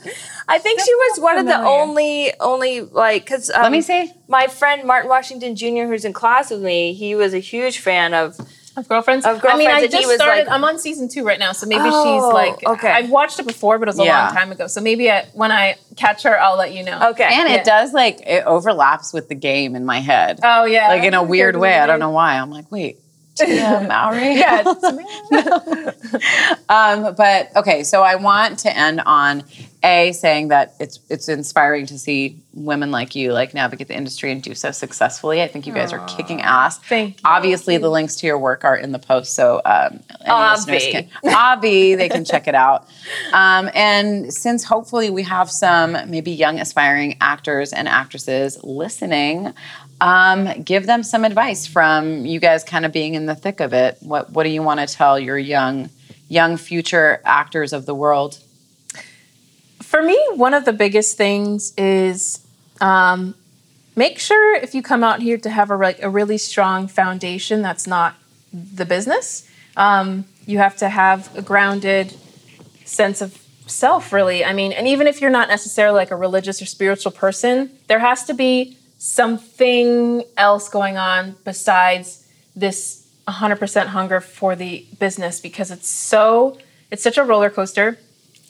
[0.51, 4.11] I think she was one of the only, only like, because um, Let me see.
[4.27, 8.13] My friend Martin Washington Jr., who's in class with me, he was a huge fan
[8.13, 8.35] of.
[8.77, 9.25] Of girlfriends.
[9.25, 10.45] Of I mean, I Girlfriends, and he just was started.
[10.47, 12.65] like- I'm on season two right now, so maybe Oh, she's like.
[12.77, 12.89] okay.
[12.91, 14.25] I've watched it before, but it was a Yeah.
[14.27, 14.67] long time ago.
[14.67, 17.09] So maybe I, when I catch her, I'll let you know.
[17.09, 17.25] Okay.
[17.29, 17.55] And Yeah.
[17.55, 20.87] it does like it overlaps with the game in my head, Oh yeah.
[20.87, 21.77] like in a weird way.
[21.77, 22.35] I don't know why.
[22.39, 22.99] I'm like, wait,
[23.35, 24.35] Tia Mowry.
[24.35, 24.63] Yeah.
[26.69, 29.43] Um, but okay, so I want to end on
[29.83, 34.31] a saying that it's it's inspiring to see women like you like navigate the industry
[34.31, 35.41] and do so successfully.
[35.41, 36.79] I think you guys are kicking ass.
[36.79, 37.21] Thank you.
[37.23, 40.91] Obviously, the links to your work are in the post, so um, any listeners Obvi.
[40.91, 42.87] can obvi they can check it out.
[43.33, 49.53] Um, and since hopefully we have some maybe young aspiring actors and actresses listening.
[50.01, 53.73] Um, give them some advice from you guys kind of being in the thick of
[53.73, 53.97] it.
[53.99, 55.89] What what do you want to tell your young
[56.27, 58.39] young future actors of the world?
[59.89, 62.45] For me, one of the biggest things is
[62.79, 63.33] um,
[63.95, 67.63] make sure if you come out here to have a, like, a really strong foundation
[67.63, 68.13] that's not
[68.53, 69.49] the business.
[69.75, 72.15] Um, you have to have a grounded
[72.85, 74.45] sense of self, really.
[74.45, 77.97] I mean, and even if you're not necessarily like a religious or spiritual person, there
[77.97, 85.71] has to be something else going on besides this 100% hunger for the business because
[85.71, 86.59] it's so,
[86.91, 87.97] it's such a roller coaster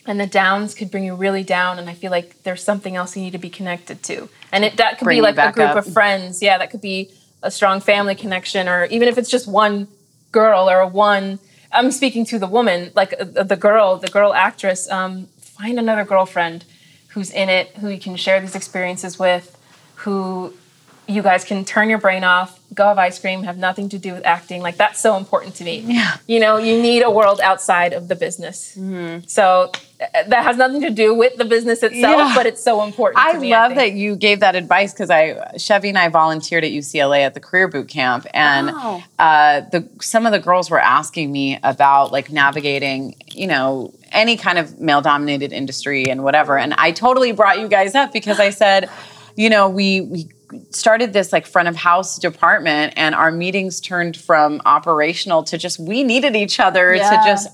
[0.09, 3.15] and the downs could bring you really down and i feel like there's something else
[3.15, 5.69] you need to be connected to and it, that could Bring be like a group
[5.69, 5.77] up.
[5.77, 7.11] of friends yeah that could be
[7.43, 9.87] a strong family connection or even if it's just one
[10.31, 11.39] girl or one
[11.71, 16.03] i'm speaking to the woman like uh, the girl the girl actress um, find another
[16.03, 16.65] girlfriend
[17.09, 19.55] who's in it who you can share these experiences with
[19.95, 20.53] who
[21.09, 24.13] you guys can turn your brain off, go have ice cream, have nothing to do
[24.13, 24.61] with acting.
[24.61, 25.79] Like that's so important to me.
[25.87, 26.17] Yeah.
[26.27, 28.77] You know, you need a world outside of the business.
[29.27, 32.33] So uh, that has nothing to do with the business itself, Yeah.
[32.35, 33.19] but it's so important.
[33.25, 33.79] I to me, love think.
[33.79, 37.39] that you gave that advice because I Chevy and I volunteered at UCLA at the
[37.39, 39.03] career boot camp, and Oh.
[39.17, 44.37] uh, the some of the girls were asking me about like navigating, you know, any
[44.37, 46.57] kind of male dominated industry and whatever.
[46.57, 48.89] And I totally brought you guys up because I said,
[49.35, 50.29] you know, we we
[50.69, 55.79] started this like front of house department, and our meetings turned from operational to just
[55.79, 57.47] we needed each other to just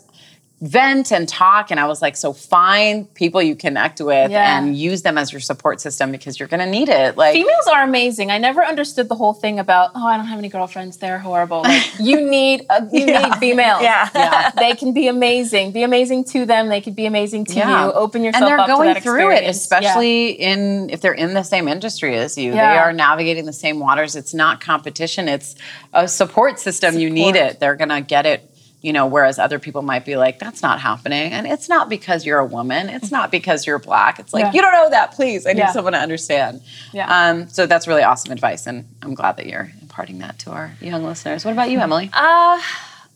[0.61, 4.57] vent and talk and i was like so find people you connect with Yeah.
[4.57, 7.83] and use them as your support system because you're gonna need it like Females are
[7.83, 8.31] amazing.
[8.31, 10.95] I never understood the whole thing about oh I don't have any girlfriends.
[10.97, 11.61] They're horrible.
[11.63, 13.27] Like you need a, you Yeah.
[13.27, 13.81] need females.
[13.81, 14.09] Yeah.
[14.15, 14.51] Yeah.
[14.51, 15.71] they can be amazing.
[15.73, 16.69] Be amazing to them.
[16.69, 17.63] They could be amazing to you.
[17.63, 19.43] Open yourself and they're going through it experience.
[19.43, 19.49] Yeah.
[19.79, 23.79] especially in if they're in the same industry as you they are navigating the same
[23.79, 25.55] waters it's not competition it's
[25.93, 28.49] a support system you need it they're gonna get it
[28.85, 32.25] you know whereas other people might be like that's not happening and it's not because
[32.25, 34.51] you're a woman it's not because you're black it's like Yeah.
[34.53, 35.71] you don't know that please i need Yeah.
[35.71, 36.61] someone to understand
[36.93, 37.07] Yeah.
[37.17, 40.67] um, so that's really awesome advice and i'm glad that you're imparting that to our
[40.81, 42.59] young listeners what about you emily Uh,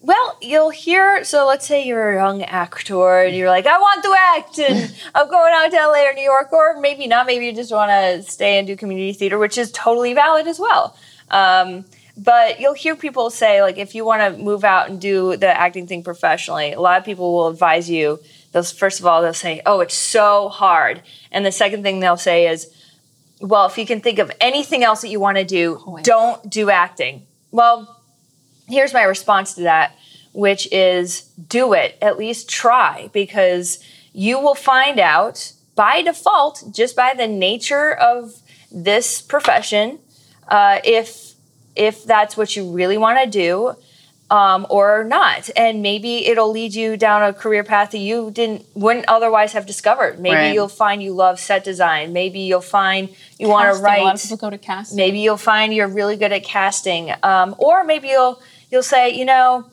[0.02, 1.26] well, you'll hear.
[1.26, 4.96] So let's say you're a young actor and you're like, I want to act, and
[5.16, 7.26] I'm going out to LA or New York, or maybe not.
[7.28, 10.58] Maybe you just want to stay and do community theater, which is totally valid as
[10.58, 10.96] well.
[11.30, 11.84] Um,
[12.22, 15.48] but you'll hear people say, like, if you want to move out and do the
[15.48, 18.20] acting thing professionally, a lot of people will advise you.
[18.52, 21.02] They'll first of all they'll say, "Oh, it's so hard,"
[21.32, 22.68] and the second thing they'll say is,
[23.40, 26.04] "Well, if you can think of anything else that you want to do, Always.
[26.04, 28.02] don't do acting." Well,
[28.68, 29.96] here's my response to that,
[30.34, 31.98] which is do it.
[32.02, 33.80] At least try because
[34.14, 38.34] you will find out by default, just by the nature of
[38.72, 40.00] this profession,
[40.50, 41.29] uh, if
[41.80, 43.76] if that's what you really want to do
[44.30, 45.50] um, or not.
[45.56, 49.66] And maybe it'll lead you down a career path that you didn't wouldn't otherwise have
[49.66, 50.20] discovered.
[50.20, 50.54] Maybe Right.
[50.54, 52.14] you'll find you love set design.
[52.14, 53.10] Maybe you'll find
[53.40, 54.98] you want to Casting, A lot of write people go to casting.
[54.98, 58.40] maybe you'll find you're really good at casting um, or maybe you'll
[58.72, 59.66] you'll say you know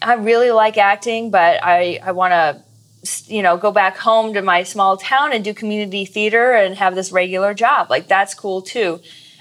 [0.00, 2.46] i really like acting but i i want to
[3.34, 6.94] you know go back home to my small town and do community theater and have
[6.94, 9.00] this regular job like that's cool too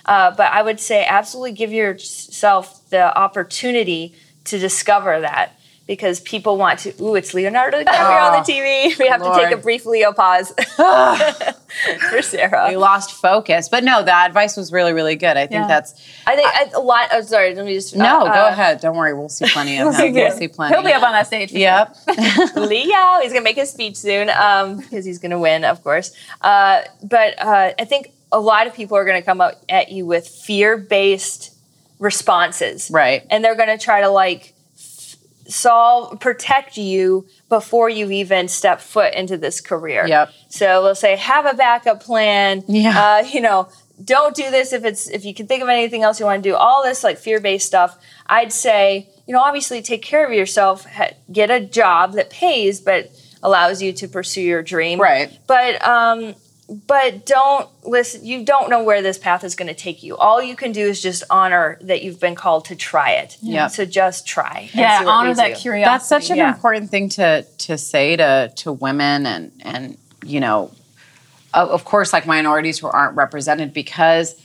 [0.10, 5.54] uh, but i would say absolutely give yourself the opportunity to discover that
[5.88, 9.52] because people want to ooh it's leonardo DiCaprio on the tv we have to take
[9.52, 10.52] a brief leo pause
[12.10, 15.62] for sarah we lost focus but no that advice was really really good i think
[15.62, 15.68] Yeah.
[15.68, 15.92] that's
[16.28, 17.10] I think I, a lot.
[17.12, 17.96] Oh, sorry, let me just.
[17.96, 20.76] no uh, go uh, ahead don't worry we'll see plenty of him we'll see plenty
[20.76, 21.52] He'll be up on that stage.
[21.52, 21.96] for yep
[22.56, 23.20] Leo.
[23.24, 26.12] He's gonna make his speech soon um, because he's gonna win, of course.
[26.42, 30.06] Uh, but uh, I think a lot of people are gonna come up at you
[30.06, 31.56] with fear-based
[32.00, 34.54] responses, right and they're gonna try to like
[35.50, 40.06] solve, protect you before you even step foot into this career.
[40.08, 40.32] Yep.
[40.50, 42.64] So they'll say, have a backup plan.
[42.68, 43.00] Yeah.
[43.00, 43.68] Uh, you know,
[44.04, 46.50] don't do this if it's if you can think of anything else you want to
[46.50, 46.56] do.
[46.56, 47.98] All this like fear-based stuff.
[48.28, 50.86] I'd say, you know, obviously take care of yourself.
[50.86, 53.12] Ha- get a job that pays, but
[53.42, 55.02] allows you to pursue your dream.
[55.02, 55.38] Right.
[55.48, 56.36] But um,
[56.70, 58.26] but don't listen.
[58.26, 60.16] You don't know where this path is going to take you.
[60.18, 63.38] All you can do is just honor that you've been called to try it.
[63.42, 63.72] Yep.
[63.72, 64.70] So just try.
[64.74, 65.56] Yeah, see honor that you.
[65.56, 65.90] curiosity.
[65.90, 66.54] that's such an yeah.
[66.54, 70.72] important thing to to say to to women and and you know
[71.54, 74.40] of, of course like minorities who aren't represented because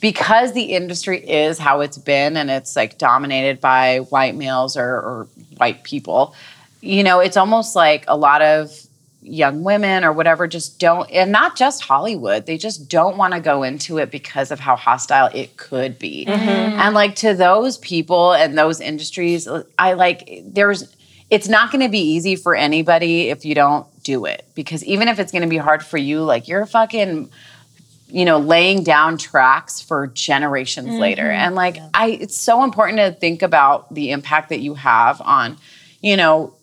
[0.00, 4.96] because the industry is how it's been and it's like dominated by white males or,
[4.96, 6.34] or white people
[6.80, 8.86] you know it's almost like a lot of
[9.22, 13.38] young women or whatever just don't and not just hollywood they just don't want to
[13.38, 16.24] go into it because of how hostile it could be.
[16.26, 16.80] Mm-hmm.
[16.80, 19.48] And like to those people and those industries
[19.78, 20.94] i like there's
[21.30, 24.44] it's not going to be easy for anybody if you don't do it.
[24.54, 27.30] Because even if it's going to be hard for you like you're fucking
[28.08, 30.98] you know laying down tracks for generations mm-hmm.
[30.98, 31.30] later.
[31.30, 35.58] And like i it's so important to think about the impact that you have on
[36.00, 36.54] you know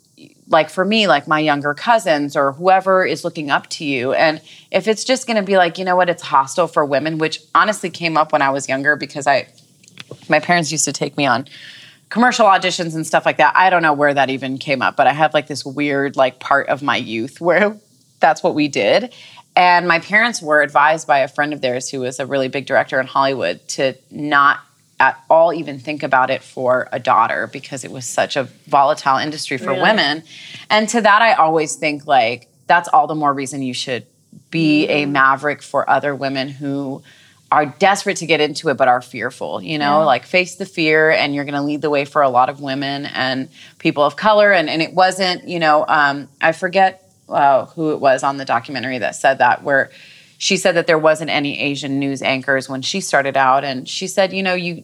[0.50, 4.42] like for me like my younger cousins or whoever is looking up to you and
[4.72, 7.40] if it's just going to be like you know what it's hostile for women which
[7.56, 9.48] honestly came up when i was younger because i
[10.28, 11.46] my parents used to take me on
[12.10, 13.56] commercial auditions and stuff like that.
[13.56, 16.40] I don't know where that even came up, but I have like this weird like
[16.40, 17.78] part of my youth where
[18.20, 19.14] that's what we did.
[19.56, 22.66] And my parents were advised by a friend of theirs who was a really big
[22.66, 24.60] director in Hollywood to not
[25.00, 29.18] at all even think about it for a daughter because it was such a volatile
[29.18, 29.82] industry for Really?
[29.82, 30.24] women.
[30.70, 34.06] And to that I always think like that's all the more reason you should
[34.52, 37.02] be a maverick for other women who
[37.52, 41.10] are desperate to get into it but are fearful you know like face the fear
[41.10, 44.16] and you're going to lead the way for a lot of women and people of
[44.16, 48.38] color and, and it wasn't you know um, i forget uh, who it was on
[48.38, 49.90] the documentary that said that where
[50.40, 53.64] she said that there wasn't any asian news anchors when she started out.
[53.64, 54.84] And she said you know you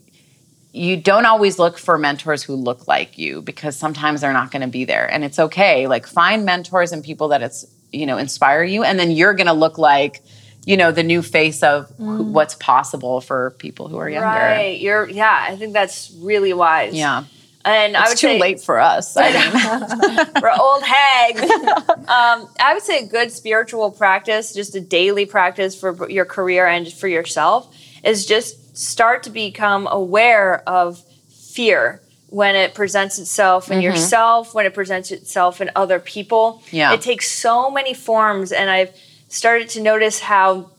[0.72, 4.62] you don't always look for mentors who look like you because sometimes they're not going
[4.62, 5.10] to be there.
[5.10, 5.88] And it's okay.
[5.88, 8.84] Like find mentors and people that it's you know inspire you.
[8.84, 10.22] And then you're going to look like
[10.66, 12.32] you know the new face of who, mm.
[12.32, 14.28] what's possible for people who are younger.
[14.28, 14.80] Right.
[14.80, 16.94] You're yeah, I think that's really wise.
[16.94, 17.24] yeah
[17.66, 19.32] And I it's would too say late for us I
[20.34, 21.42] mean, we're old hags.
[21.90, 26.68] um, I would say a good spiritual practice, just a daily practice for your career
[26.68, 33.72] and for yourself, is just start to become aware of fear when it presents itself
[33.72, 36.62] in yourself, when it presents itself in other people.
[36.72, 36.94] Yeah.
[36.94, 38.96] It takes so many forms, and I've
[39.30, 40.72] started to notice how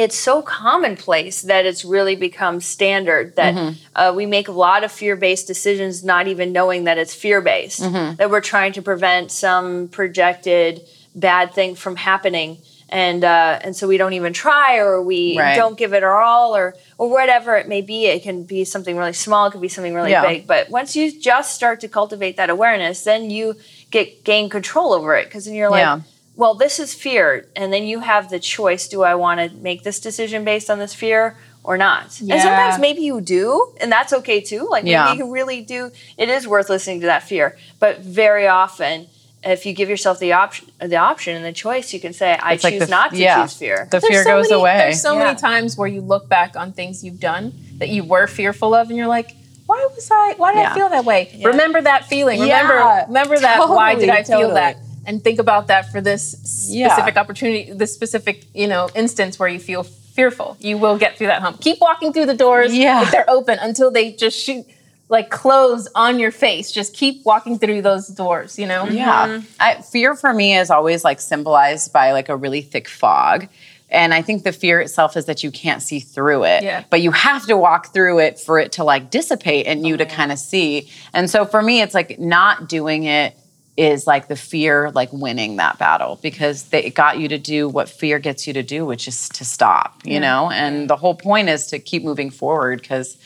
[0.00, 4.90] it's so commonplace that it's really become standard that uh, we make a lot of
[4.92, 7.80] fear-based decisions not even knowing that it's fear-based
[8.18, 10.82] that we're trying to prevent some projected
[11.14, 12.58] bad thing from happening
[12.90, 15.56] and uh, and so we don't even try or we Right.
[15.56, 18.96] don't give it our all or or whatever it may be it can be something
[18.96, 20.26] really small it could be something really Yeah.
[20.26, 23.54] big but once you just start to cultivate that awareness then you
[23.90, 26.00] get gain control over it because then you're like Yeah.
[26.36, 29.82] Well, this is fear, and then you have the choice: do I want to make
[29.82, 32.20] this decision based on this fear or not?
[32.20, 32.34] Yeah.
[32.34, 34.66] And sometimes maybe you do, and that's okay too.
[34.70, 35.12] Like maybe Yeah.
[35.14, 35.90] you really do.
[36.18, 39.06] It is worth listening to that fear, but very often.
[39.46, 42.54] If you give yourself the option, the option and the choice, you can say, "I
[42.54, 43.42] It's like choose the- not to yeah.
[43.42, 45.24] choose fear." the There's fear so goes many- away There's so Yeah.
[45.24, 48.88] many times where you look back on things you've done that you were fearful of,
[48.88, 49.32] and you're like,
[49.66, 50.32] "Why was I?
[50.38, 50.70] Why did Yeah.
[50.70, 51.28] I feel that way?
[51.34, 51.48] Yeah.
[51.48, 52.42] Remember that feeling.
[52.42, 53.68] Yeah, Remember, remember that.
[53.68, 54.54] why did I feel totally.
[54.54, 54.76] that?
[55.06, 56.88] And think about that for this Yeah.
[56.88, 60.56] specific opportunity, this specific you know instance where you feel fearful.
[60.60, 61.60] You will get through that hump.
[61.60, 62.74] Keep walking through the doors.
[62.74, 63.02] Yeah.
[63.02, 64.64] if they're open until they just shoot.
[65.10, 66.72] Like close on your face.
[66.72, 68.86] Just keep walking through those doors, you know?
[68.86, 69.28] Yeah.
[69.28, 69.46] Mm-hmm.
[69.60, 73.48] I, fear for me is always like symbolized by like a really thick fog.
[73.90, 76.62] And I think the fear itself is that you can't see through it.
[76.62, 76.84] Yeah.
[76.88, 80.06] But you have to walk through it for it to like dissipate and you to
[80.06, 80.16] mm-hmm.
[80.16, 80.90] kind of see.
[81.12, 83.36] And so for me, it's like not doing it
[83.76, 87.68] is like the fear like winning that battle because they, it got you to do
[87.68, 90.48] what fear gets you to do, which is to stop, you know?
[90.50, 93.16] And the whole point is to keep moving forward because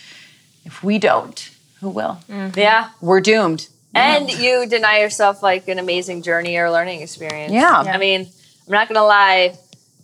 [0.65, 2.19] if we don't, who will?
[2.31, 2.59] Mm-hmm.
[2.59, 3.69] Yeah, We're doomed.
[3.95, 7.53] and you deny yourself like an amazing journey or learning experience.
[7.53, 7.71] Yeah.
[7.87, 8.23] I mean,
[8.67, 9.55] I'm not gonna lie,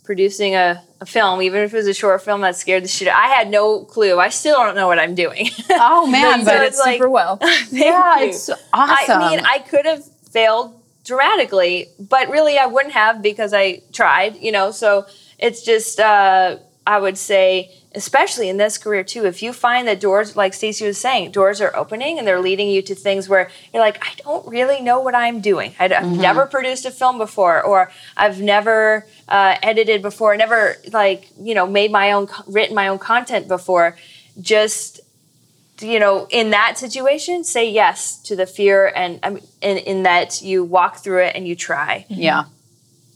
[0.03, 3.07] producing a, a film, even if it was a short film that scared the shit.
[3.07, 4.19] Out, I had no clue.
[4.19, 5.49] I still don't know what I'm doing.
[5.71, 7.39] Oh man, You but did it it's like- super well.
[7.71, 8.27] yeah, you.
[8.29, 9.21] it's awesome.
[9.21, 10.03] I mean, I could have
[10.35, 14.69] failed dramatically, but really I wouldn't have because I tried, you know.
[14.71, 15.05] So
[15.39, 20.01] it's just, uh, I would say, especially in this career too, if you find that
[20.01, 23.49] doors, like Stacey was saying, doors are opening and they're leading you to things where
[23.73, 25.73] you're like, I don't really know what I'm doing.
[25.79, 31.29] I, have never produced a film before, or I've never uh, edited before, never like
[31.39, 33.95] you know made my own, written my own content before.
[34.41, 34.99] Just
[35.81, 40.41] you know, in that situation, say yes to the fear, and um, in, in that
[40.41, 42.45] you walk through it and you try, yeah.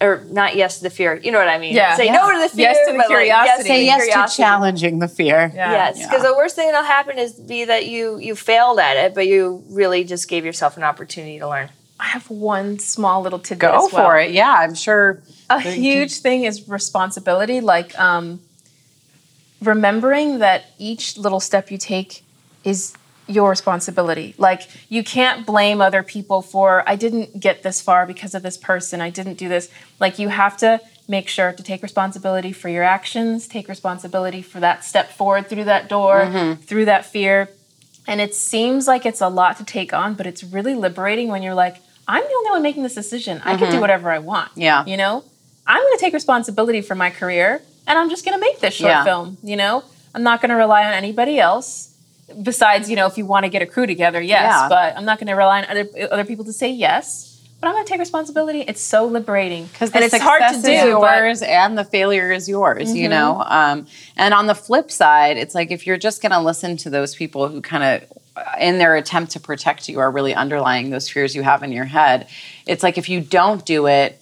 [0.01, 1.15] or not yes to the fear.
[1.15, 1.73] You know what I mean?
[1.73, 1.95] Yeah.
[1.95, 2.13] Say Yeah.
[2.13, 3.63] no to the fear, Yes to the but like, yes curiosity.
[3.63, 4.31] to Say yes curiosity.
[4.31, 5.51] to challenging the fear.
[5.55, 5.71] Yeah.
[5.71, 6.07] Yes, Yeah.
[6.09, 9.27] because the worst thing that'll happen is be that you you failed at it, but
[9.27, 11.69] you really just gave yourself an opportunity to learn.
[11.99, 13.71] I have one small little tidbit.
[13.71, 14.05] Go as well.
[14.05, 14.31] for it.
[14.31, 15.21] Yeah, I'm sure.
[15.49, 18.39] a huge thing is responsibility like um,
[19.61, 22.23] remembering that each little step you take
[22.63, 22.93] is
[23.29, 24.33] your responsibility.
[24.37, 28.57] Like you can't blame other people for i didn't get this far because of this
[28.57, 29.01] person.
[29.01, 29.69] I didn't do this.
[29.99, 34.59] Like you have to make sure to take responsibility for your actions take responsibility for
[34.59, 36.61] that step forward through that door mm-hmm.
[36.61, 37.49] through that fear.
[38.07, 41.43] And it seems like it's a lot to take on but it's really liberating when
[41.43, 43.41] you're like i'm the only one making this decision.
[43.45, 43.81] I can do mm-hmm.
[43.81, 44.83] whatever i want Yeah.
[44.85, 45.23] you know?
[45.67, 48.73] I'm going to take responsibility for my career and i'm just going to make this
[48.73, 49.03] short Yeah.
[49.03, 49.83] film you know?
[50.15, 51.88] I'm not going to rely on anybody else
[52.43, 54.69] besides you know if you want to get a crew together yes Yeah.
[54.69, 57.73] but i'm not going to rely on other, other people to say yes but i'm
[57.73, 60.99] going to take responsibility it's so liberating Because the it's success hard to is do
[60.99, 63.11] but yours and the failure is yours, you Mm-hmm.
[63.11, 63.43] know?
[63.45, 66.89] Um, and on the flip side, it's like if you're just going to listen to
[66.89, 68.13] those people who kind of,
[68.59, 71.85] in their attempt to protect you, are really underlying those fears you have in your
[71.85, 72.27] head,
[72.65, 74.18] it's like if you don't do it,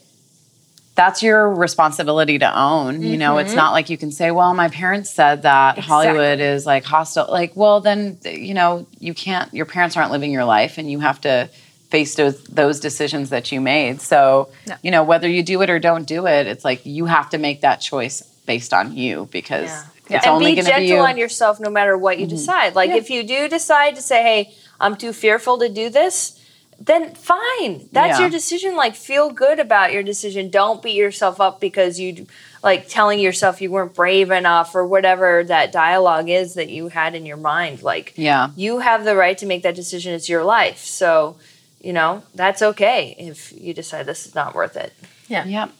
[0.97, 3.03] that's your responsibility to own.
[3.03, 6.65] You know, it's not like you can say, well, my parents said that Hollywood is
[6.65, 7.27] like hostile.
[7.29, 10.99] Like, well, then, you know, you can't, your parents aren't living your life and you
[10.99, 11.49] have to
[11.89, 14.01] face those, those decisions that you made.
[14.01, 14.77] So, Yeah.
[14.81, 17.37] you know, whether you do it or don't do it, it's like you have to
[17.37, 19.83] make that choice based on you because Yeah.
[20.09, 20.93] It's and only going to be gentle you.
[20.95, 21.09] Mm-hmm.
[21.11, 22.75] on yourself no matter what you decide.
[22.75, 26.36] Like if you do decide to say, "Hey, I'm too fearful to do this,"
[26.79, 27.89] then fine.
[27.91, 28.21] That's Yeah.
[28.21, 28.75] your decision.
[28.75, 30.49] Like feel good about your decision.
[30.49, 32.27] Don't beat yourself up because you
[32.63, 37.15] like telling yourself you weren't brave enough or whatever that dialogue is that you had
[37.15, 37.81] in your mind.
[37.83, 38.49] Like Yeah.
[38.55, 40.13] you have the right to make that decision.
[40.13, 40.79] It's your life.
[40.83, 41.35] So,
[41.81, 44.93] you know, that's okay if you decide this is not worth it.
[45.27, 45.45] Yeah.
[45.45, 45.71] Yep.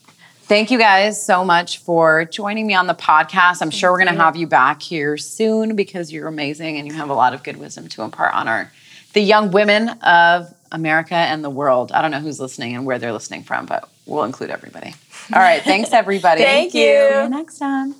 [0.43, 3.61] Thank you guys so much for joining me on the podcast.
[3.61, 6.93] I'm sure we're going to have you back here soon because you're amazing and you
[6.93, 8.71] have a lot of good wisdom to impart on our
[9.13, 11.91] the young women of America and the world.
[11.91, 14.93] I don't know who's listening and where they're listening from, but we'll include everybody.
[15.33, 15.61] All right.
[15.61, 16.41] Thanks, everybody.
[16.43, 17.27] Thank you.
[17.29, 17.95] next time.